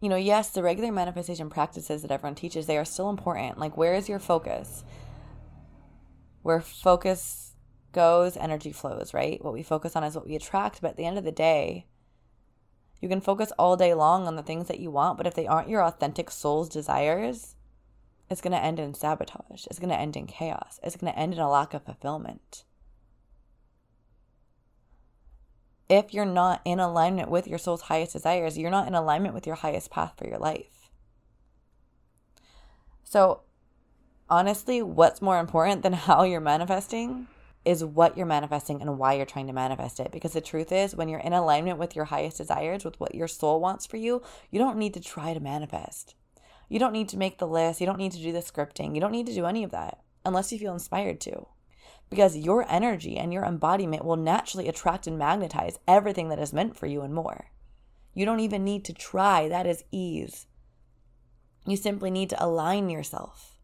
You 0.00 0.08
know, 0.08 0.16
yes, 0.16 0.50
the 0.50 0.62
regular 0.62 0.90
manifestation 0.90 1.50
practices 1.50 2.02
that 2.02 2.10
everyone 2.10 2.34
teaches, 2.34 2.66
they 2.66 2.78
are 2.78 2.84
still 2.84 3.10
important. 3.10 3.58
Like, 3.58 3.76
where 3.76 3.94
is 3.94 4.08
your 4.08 4.18
focus? 4.18 4.82
Where 6.42 6.60
focus 6.60 7.54
goes, 7.92 8.36
energy 8.36 8.72
flows, 8.72 9.12
right? 9.12 9.42
What 9.44 9.52
we 9.52 9.62
focus 9.62 9.94
on 9.94 10.04
is 10.04 10.14
what 10.14 10.26
we 10.26 10.36
attract. 10.36 10.80
But 10.80 10.92
at 10.92 10.96
the 10.96 11.04
end 11.04 11.18
of 11.18 11.24
the 11.24 11.32
day, 11.32 11.86
you 13.00 13.08
can 13.08 13.20
focus 13.20 13.52
all 13.58 13.76
day 13.76 13.94
long 13.94 14.26
on 14.26 14.36
the 14.36 14.42
things 14.42 14.68
that 14.68 14.80
you 14.80 14.90
want, 14.90 15.16
but 15.16 15.26
if 15.26 15.34
they 15.34 15.46
aren't 15.46 15.70
your 15.70 15.82
authentic 15.82 16.30
soul's 16.30 16.68
desires, 16.68 17.56
it's 18.28 18.40
going 18.40 18.52
to 18.52 18.62
end 18.62 18.78
in 18.78 18.94
sabotage. 18.94 19.66
It's 19.66 19.78
going 19.78 19.90
to 19.90 19.98
end 19.98 20.16
in 20.16 20.26
chaos. 20.26 20.78
It's 20.82 20.96
going 20.96 21.12
to 21.12 21.18
end 21.18 21.34
in 21.34 21.40
a 21.40 21.50
lack 21.50 21.74
of 21.74 21.84
fulfillment. 21.84 22.64
If 25.90 26.14
you're 26.14 26.24
not 26.24 26.62
in 26.64 26.78
alignment 26.78 27.28
with 27.28 27.48
your 27.48 27.58
soul's 27.58 27.82
highest 27.82 28.12
desires, 28.12 28.56
you're 28.56 28.70
not 28.70 28.86
in 28.86 28.94
alignment 28.94 29.34
with 29.34 29.44
your 29.44 29.56
highest 29.56 29.90
path 29.90 30.14
for 30.16 30.26
your 30.26 30.38
life. 30.38 30.88
So, 33.02 33.40
honestly, 34.28 34.82
what's 34.82 35.20
more 35.20 35.40
important 35.40 35.82
than 35.82 35.92
how 36.08 36.22
you're 36.22 36.40
manifesting 36.40 37.26
is 37.64 37.84
what 37.84 38.16
you're 38.16 38.24
manifesting 38.24 38.80
and 38.80 38.98
why 38.98 39.14
you're 39.14 39.26
trying 39.26 39.48
to 39.48 39.52
manifest 39.52 39.98
it. 39.98 40.12
Because 40.12 40.32
the 40.32 40.40
truth 40.40 40.70
is, 40.70 40.94
when 40.94 41.08
you're 41.08 41.20
in 41.20 41.32
alignment 41.32 41.78
with 41.78 41.96
your 41.96 42.06
highest 42.06 42.38
desires, 42.38 42.84
with 42.84 42.98
what 43.00 43.14
your 43.14 43.28
soul 43.28 43.60
wants 43.60 43.84
for 43.84 43.96
you, 43.96 44.22
you 44.50 44.58
don't 44.60 44.78
need 44.78 44.94
to 44.94 45.00
try 45.00 45.34
to 45.34 45.40
manifest. 45.40 46.14
You 46.68 46.78
don't 46.78 46.92
need 46.92 47.08
to 47.10 47.18
make 47.18 47.38
the 47.38 47.48
list. 47.48 47.80
You 47.80 47.86
don't 47.86 47.98
need 47.98 48.12
to 48.12 48.22
do 48.22 48.32
the 48.32 48.38
scripting. 48.38 48.94
You 48.94 49.00
don't 49.00 49.12
need 49.12 49.26
to 49.26 49.34
do 49.34 49.44
any 49.44 49.64
of 49.64 49.72
that 49.72 49.98
unless 50.24 50.52
you 50.52 50.58
feel 50.58 50.72
inspired 50.72 51.20
to 51.22 51.46
because 52.10 52.36
your 52.36 52.66
energy 52.68 53.16
and 53.16 53.32
your 53.32 53.44
embodiment 53.44 54.04
will 54.04 54.16
naturally 54.16 54.68
attract 54.68 55.06
and 55.06 55.16
magnetize 55.16 55.78
everything 55.86 56.28
that 56.28 56.40
is 56.40 56.52
meant 56.52 56.76
for 56.76 56.86
you 56.86 57.02
and 57.02 57.14
more. 57.14 57.50
You 58.12 58.26
don't 58.26 58.40
even 58.40 58.64
need 58.64 58.84
to 58.86 58.92
try, 58.92 59.48
that 59.48 59.66
is 59.66 59.84
ease. 59.92 60.46
You 61.66 61.76
simply 61.76 62.10
need 62.10 62.30
to 62.30 62.44
align 62.44 62.90
yourself. 62.90 63.60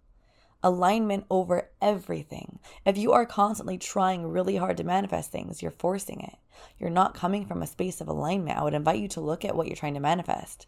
Alignment 0.63 1.27
over 1.29 1.71
everything. 1.83 2.61
If 2.85 2.97
you 2.97 3.13
are 3.13 3.27
constantly 3.27 3.79
trying 3.79 4.27
really 4.27 4.57
hard 4.57 4.77
to 4.79 4.85
manifest 4.85 5.31
things, 5.31 5.61
you're 5.61 5.73
forcing 5.73 6.21
it. 6.21 6.37
You're 6.79 6.91
not 6.91 7.15
coming 7.15 7.47
from 7.47 7.63
a 7.63 7.67
space 7.67 8.01
of 8.01 8.09
alignment. 8.09 8.59
I 8.59 8.63
would 8.63 8.75
invite 8.75 9.01
you 9.01 9.09
to 9.09 9.21
look 9.21 9.45
at 9.45 9.57
what 9.57 9.67
you're 9.67 9.77
trying 9.77 9.95
to 9.95 10.01
manifest 10.01 10.67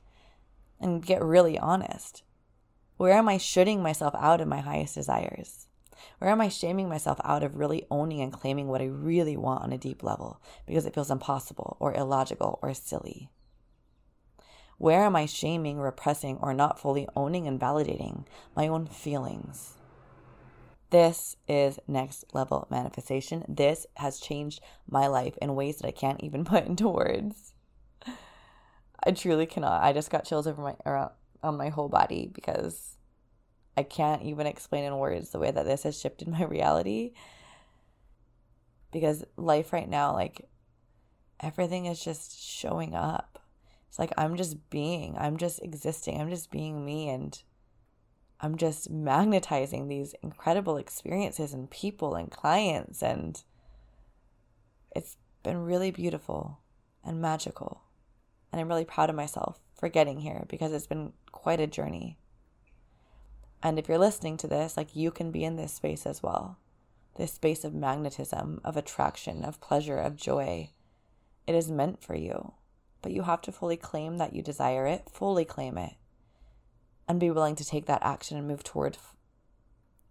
and 0.80 1.04
get 1.04 1.22
really 1.22 1.58
honest. 1.58 2.22
Where 2.96 3.12
am 3.12 3.28
I 3.28 3.38
shooting 3.38 3.82
myself 3.82 4.14
out 4.18 4.40
of 4.40 4.48
my 4.48 4.60
highest 4.60 4.94
desires? 4.94 5.68
Or 6.20 6.28
am 6.28 6.40
I 6.40 6.48
shaming 6.48 6.88
myself 6.88 7.20
out 7.24 7.42
of 7.42 7.56
really 7.56 7.86
owning 7.90 8.20
and 8.20 8.32
claiming 8.32 8.68
what 8.68 8.80
I 8.80 8.86
really 8.86 9.36
want 9.36 9.62
on 9.62 9.72
a 9.72 9.78
deep 9.78 10.02
level 10.02 10.40
because 10.66 10.86
it 10.86 10.94
feels 10.94 11.10
impossible 11.10 11.76
or 11.80 11.94
illogical 11.94 12.58
or 12.62 12.74
silly? 12.74 13.30
Where 14.78 15.04
am 15.04 15.16
I 15.16 15.26
shaming, 15.26 15.78
repressing, 15.78 16.38
or 16.40 16.54
not 16.54 16.78
fully 16.78 17.08
owning 17.16 17.48
and 17.48 17.60
validating 17.60 18.26
my 18.54 18.68
own 18.68 18.86
feelings? 18.86 19.74
This 20.90 21.36
is 21.46 21.78
next 21.86 22.24
level 22.32 22.66
manifestation. 22.70 23.44
This 23.48 23.86
has 23.96 24.20
changed 24.20 24.62
my 24.88 25.06
life 25.06 25.36
in 25.42 25.54
ways 25.54 25.78
that 25.78 25.88
I 25.88 25.92
can't 25.92 26.22
even 26.22 26.44
put 26.46 26.66
into 26.66 26.88
words. 26.88 27.52
I 29.04 29.12
truly 29.12 29.46
cannot. 29.46 29.82
I 29.82 29.92
just 29.92 30.10
got 30.10 30.24
chills 30.24 30.46
over 30.46 30.62
my 30.62 30.74
around 30.86 31.10
on 31.42 31.56
my 31.56 31.68
whole 31.68 31.88
body 31.88 32.30
because 32.32 32.97
I 33.78 33.84
can't 33.84 34.22
even 34.22 34.48
explain 34.48 34.82
in 34.82 34.98
words 34.98 35.30
the 35.30 35.38
way 35.38 35.52
that 35.52 35.64
this 35.64 35.84
has 35.84 36.00
shifted 36.00 36.26
my 36.26 36.42
reality. 36.56 37.12
Because 38.90 39.24
life 39.36 39.72
right 39.72 39.88
now, 39.88 40.12
like 40.12 40.48
everything 41.38 41.86
is 41.86 42.02
just 42.02 42.42
showing 42.42 42.96
up. 42.96 43.38
It's 43.88 43.98
like 44.00 44.12
I'm 44.18 44.36
just 44.36 44.68
being, 44.68 45.14
I'm 45.16 45.36
just 45.36 45.62
existing, 45.62 46.20
I'm 46.20 46.28
just 46.28 46.50
being 46.50 46.84
me, 46.84 47.08
and 47.08 47.40
I'm 48.40 48.56
just 48.56 48.90
magnetizing 48.90 49.86
these 49.86 50.12
incredible 50.24 50.76
experiences 50.76 51.54
and 51.54 51.70
people 51.70 52.16
and 52.16 52.32
clients. 52.32 53.00
And 53.00 53.40
it's 54.90 55.18
been 55.44 55.58
really 55.58 55.92
beautiful 55.92 56.58
and 57.04 57.22
magical. 57.22 57.82
And 58.50 58.60
I'm 58.60 58.68
really 58.68 58.84
proud 58.84 59.08
of 59.08 59.14
myself 59.14 59.60
for 59.76 59.88
getting 59.88 60.18
here 60.18 60.46
because 60.48 60.72
it's 60.72 60.88
been 60.88 61.12
quite 61.30 61.60
a 61.60 61.68
journey. 61.68 62.18
And 63.62 63.78
if 63.78 63.88
you're 63.88 63.98
listening 63.98 64.36
to 64.38 64.46
this, 64.46 64.76
like 64.76 64.94
you 64.94 65.10
can 65.10 65.30
be 65.30 65.44
in 65.44 65.56
this 65.56 65.72
space 65.72 66.06
as 66.06 66.22
well 66.22 66.58
this 67.18 67.32
space 67.32 67.64
of 67.64 67.74
magnetism, 67.74 68.60
of 68.64 68.76
attraction, 68.76 69.44
of 69.44 69.60
pleasure, 69.60 69.98
of 69.98 70.16
joy. 70.16 70.70
It 71.46 71.54
is 71.54 71.70
meant 71.70 72.00
for 72.00 72.14
you, 72.14 72.54
but 73.02 73.12
you 73.12 73.22
have 73.22 73.42
to 73.42 73.52
fully 73.52 73.76
claim 73.76 74.18
that 74.18 74.32
you 74.32 74.40
desire 74.40 74.86
it, 74.86 75.10
fully 75.12 75.44
claim 75.44 75.76
it, 75.76 75.94
and 77.08 77.18
be 77.18 77.30
willing 77.30 77.56
to 77.56 77.64
take 77.64 77.86
that 77.86 78.04
action 78.04 78.38
and 78.38 78.46
move 78.46 78.62
toward 78.62 78.96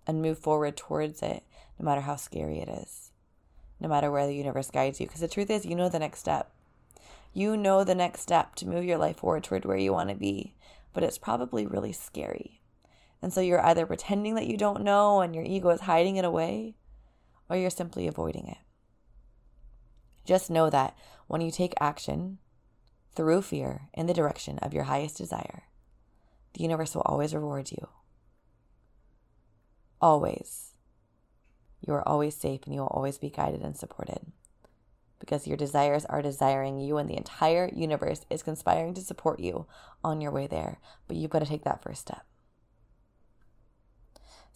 and 0.06 0.22
move 0.22 0.38
forward 0.38 0.78
towards 0.78 1.22
it, 1.22 1.43
no 1.80 1.86
matter 1.86 2.02
how 2.02 2.16
scary 2.16 2.60
it 2.60 2.70
is, 2.70 3.12
no 3.80 3.88
matter 3.88 4.12
where 4.12 4.28
the 4.28 4.36
universe 4.36 4.70
guides 4.70 5.00
you. 5.00 5.06
Because 5.06 5.22
the 5.22 5.28
truth 5.28 5.50
is, 5.50 5.66
you 5.66 5.76
know 5.76 5.89
the 5.89 6.00
next 6.00 6.20
step. 6.20 6.52
You 7.34 7.56
know 7.56 7.84
the 7.84 7.95
next 7.95 8.22
step 8.22 8.56
to 8.56 8.68
move 8.68 8.84
your 8.84 8.98
life 8.98 9.18
forward 9.18 9.43
toward 9.43 9.66
where 9.66 9.78
you 9.78 9.93
want 9.93 10.10
to 10.10 10.16
be, 10.16 10.56
but 10.93 11.04
it's 11.04 11.18
probably 11.18 11.66
really 11.66 11.91
scary. 11.91 12.57
And 13.22 13.34
so 13.34 13.41
you're 13.41 13.65
either 13.65 13.86
pretending 13.86 14.36
that 14.36 14.47
you 14.47 14.57
don't 14.57 14.84
know 14.84 15.22
and 15.22 15.34
your 15.34 15.43
ego 15.43 15.70
is 15.70 15.82
hiding 15.82 16.18
it 16.18 16.26
away, 16.26 16.76
or 17.49 17.57
you're 17.57 17.70
simply 17.70 18.07
avoiding 18.07 18.47
it. 18.47 18.57
Just 20.26 20.49
know 20.49 20.70
that 20.70 20.95
when 21.28 21.41
you 21.41 21.51
take 21.51 21.74
action 21.80 22.38
through 23.15 23.41
fear 23.41 23.89
in 23.93 24.05
the 24.05 24.13
direction 24.13 24.59
of 24.59 24.74
your 24.74 24.84
highest 24.84 25.18
desire, 25.18 25.63
the 26.53 26.61
universe 26.61 26.93
will 26.93 27.03
always 27.05 27.34
reward 27.34 27.72
you. 27.72 27.88
Always. 29.99 30.74
You 31.82 31.93
are 31.93 32.07
always 32.07 32.36
safe 32.36 32.61
and 32.65 32.74
you 32.74 32.82
will 32.82 32.88
always 32.88 33.18
be 33.18 33.30
guided 33.30 33.61
and 33.61 33.76
supported 33.76 34.32
because 35.20 35.47
your 35.47 35.57
desires 35.57 36.05
are 36.05 36.22
desiring 36.22 36.80
you 36.80 36.97
and 36.97 37.09
the 37.09 37.18
entire 37.18 37.70
universe 37.74 38.26
is 38.30 38.43
conspiring 38.43 38.93
to 38.93 39.01
support 39.01 39.39
you 39.39 39.65
on 40.03 40.22
your 40.22 40.32
way 40.32 40.47
there. 40.47 40.80
But 41.07 41.18
you've 41.18 41.32
got 41.32 41.39
to 41.39 41.45
take 41.45 41.63
that 41.63 41.82
first 41.82 42.01
step. 42.01 42.26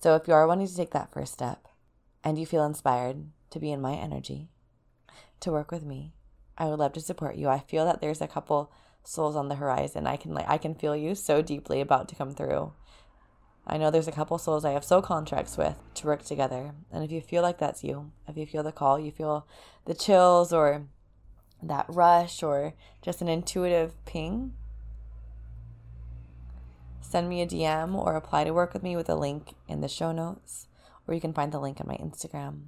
So 0.02 0.16
if 0.16 0.28
you 0.28 0.34
are 0.34 0.47
wanting 0.47 0.68
to 0.68 0.76
take 0.76 0.91
that 0.91 1.14
first 1.14 1.32
step 1.32 1.68
and 2.24 2.39
you 2.39 2.45
feel 2.47 2.66
inspired 2.66 3.26
to 3.52 3.60
be 3.60 3.72
in 3.72 3.82
my 3.82 3.93
energy, 3.93 4.49
to 5.41 5.52
work 5.52 5.72
with 5.72 5.86
me, 5.86 6.14
I 6.58 6.66
would 6.66 6.80
love 6.80 6.93
to 6.93 7.02
support 7.02 7.36
you. 7.36 7.47
I 7.47 7.60
feel 7.60 7.86
that 7.86 8.02
there's 8.02 8.22
a 8.22 8.28
couple 8.28 8.72
souls 9.04 9.36
on 9.36 9.47
the 9.47 9.56
horizon. 9.56 10.08
I 10.08 10.18
can 10.18 10.34
like 10.34 10.49
I 10.49 10.58
can 10.58 10.74
feel 10.74 10.95
you 10.95 11.14
so 11.14 11.43
deeply 11.43 11.82
about 11.82 12.08
to 12.10 12.16
come 12.16 12.34
through. 12.34 12.74
I 13.68 13.78
know 13.78 13.91
there's 13.91 14.08
a 14.08 14.12
couple 14.12 14.39
souls 14.39 14.66
I 14.66 14.72
have 14.72 14.84
soul 14.84 15.04
contracts 15.04 15.56
with 15.56 15.78
to 15.95 16.08
work 16.08 16.24
together. 16.24 16.74
And 16.91 17.04
if 17.04 17.12
you 17.12 17.22
feel 17.22 17.43
like 17.43 17.60
that's 17.60 17.84
you, 17.84 18.12
if 18.28 18.38
you 18.38 18.47
feel 18.47 18.64
the 18.64 18.72
call, 18.72 18.99
you 18.99 19.12
feel 19.12 19.45
the 19.86 19.93
chills 19.93 20.52
or 20.52 20.88
that 21.62 21.86
rush 21.88 22.41
or 22.41 22.74
just 23.04 23.22
an 23.22 23.28
intuitive 23.28 24.04
ping, 24.06 24.54
send 27.12 27.30
me 27.30 27.41
a 27.41 27.47
DM 27.47 27.93
or 27.95 28.16
apply 28.16 28.45
to 28.45 28.53
work 28.53 28.74
with 28.74 28.84
me 28.84 28.95
with 28.95 29.09
a 29.09 29.16
link 29.16 29.55
in 29.68 29.82
the 29.82 29.88
show 29.88 30.12
notes, 30.12 30.68
or 31.07 31.14
you 31.14 31.22
can 31.22 31.34
find 31.34 31.51
the 31.51 31.59
link 31.59 31.80
on 31.82 31.88
my 31.88 31.97
Instagram. 31.97 32.68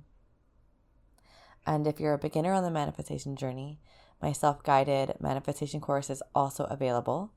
And 1.65 1.87
if 1.87 1.99
you're 1.99 2.13
a 2.13 2.19
beginner 2.19 2.53
on 2.53 2.63
the 2.63 2.71
manifestation 2.71 3.35
journey, 3.35 3.79
my 4.21 4.31
self 4.31 4.63
guided 4.63 5.15
manifestation 5.19 5.79
course 5.79 6.09
is 6.09 6.23
also 6.35 6.65
available, 6.65 7.31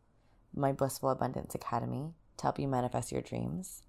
my 0.54 0.72
Blissful 0.72 1.10
Abundance 1.10 1.54
Academy 1.54 2.14
to 2.36 2.42
help 2.42 2.58
you 2.58 2.68
manifest 2.68 3.12
your 3.12 3.22
dreams. 3.22 3.82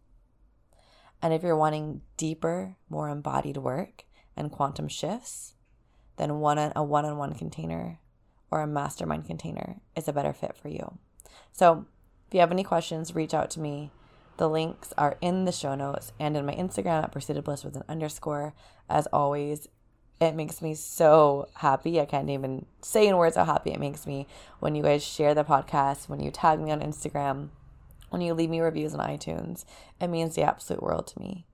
And 1.22 1.34
if 1.34 1.44
you're 1.44 1.58
wanting 1.58 2.02
deeper, 2.16 2.76
more 2.90 3.10
embodied 3.10 3.58
work 3.58 4.06
and 4.36 4.52
quantum 4.52 4.88
shifts, 4.88 5.56
then 6.18 6.40
one 6.40 6.58
a 6.76 6.84
one-on-one 6.84 7.34
container 7.34 8.00
or 8.52 8.62
a 8.62 8.68
mastermind 8.68 9.26
container 9.26 9.82
is 9.96 10.08
a 10.08 10.14
better 10.14 10.34
fit 10.34 10.56
for 10.56 10.70
you. 10.70 11.00
So, 11.52 11.86
if 12.28 12.34
you 12.34 12.40
have 12.42 12.52
any 12.52 12.64
questions, 12.64 13.16
reach 13.16 13.34
out 13.34 13.50
to 13.52 13.60
me. 13.60 13.92
The 14.38 14.50
links 14.50 14.94
are 14.98 15.18
in 15.22 15.46
the 15.46 15.52
show 15.52 15.76
notes 15.76 16.12
and 16.20 16.38
in 16.38 16.46
my 16.46 16.54
Instagram 16.54 17.04
at 17.04 17.12
Pursuit 17.12 17.38
of 17.38 17.46
Bliss 17.46 17.64
with 17.64 17.76
an 17.76 17.84
underscore. 17.90 18.54
As 18.90 19.08
always, 19.08 19.68
it 20.20 20.36
makes 20.36 20.62
me 20.62 20.76
so 20.76 21.48
happy. 21.56 22.00
I 22.00 22.06
can't 22.06 22.30
even 22.30 22.66
say 22.82 23.08
in 23.08 23.18
words 23.18 23.36
how 23.36 23.46
happy 23.46 23.72
it 23.72 23.80
makes 23.80 24.06
me 24.06 24.28
when 24.60 24.76
you 24.76 24.84
guys 24.84 25.04
share 25.04 25.34
the 25.34 25.44
podcast, 25.44 26.10
when 26.10 26.20
you 26.20 26.32
tag 26.32 26.60
me 26.60 26.72
on 26.72 26.82
Instagram, 26.82 27.50
when 28.10 28.22
you 28.22 28.34
leave 28.34 28.50
me 28.50 28.60
reviews 28.60 28.94
on 28.94 29.08
iTunes. 29.08 29.66
It 30.00 30.08
means 30.08 30.36
the 30.36 30.44
absolute 30.44 30.84
world 30.84 31.08
to 31.08 31.20
me. 31.20 31.46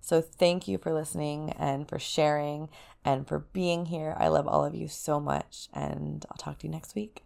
So 0.00 0.20
thank 0.20 0.68
you 0.68 0.78
for 0.78 0.92
listening 0.92 1.50
and 1.58 1.88
for 1.88 1.98
sharing 1.98 2.68
and 3.04 3.26
for 3.26 3.40
being 3.40 3.86
here. 3.86 4.14
I 4.18 4.28
love 4.28 4.46
all 4.46 4.64
of 4.64 4.74
you 4.74 4.88
so 4.88 5.18
much, 5.20 5.68
and 5.72 6.24
I'll 6.30 6.36
talk 6.36 6.58
to 6.58 6.66
you 6.66 6.72
next 6.72 6.94
week. 6.94 7.25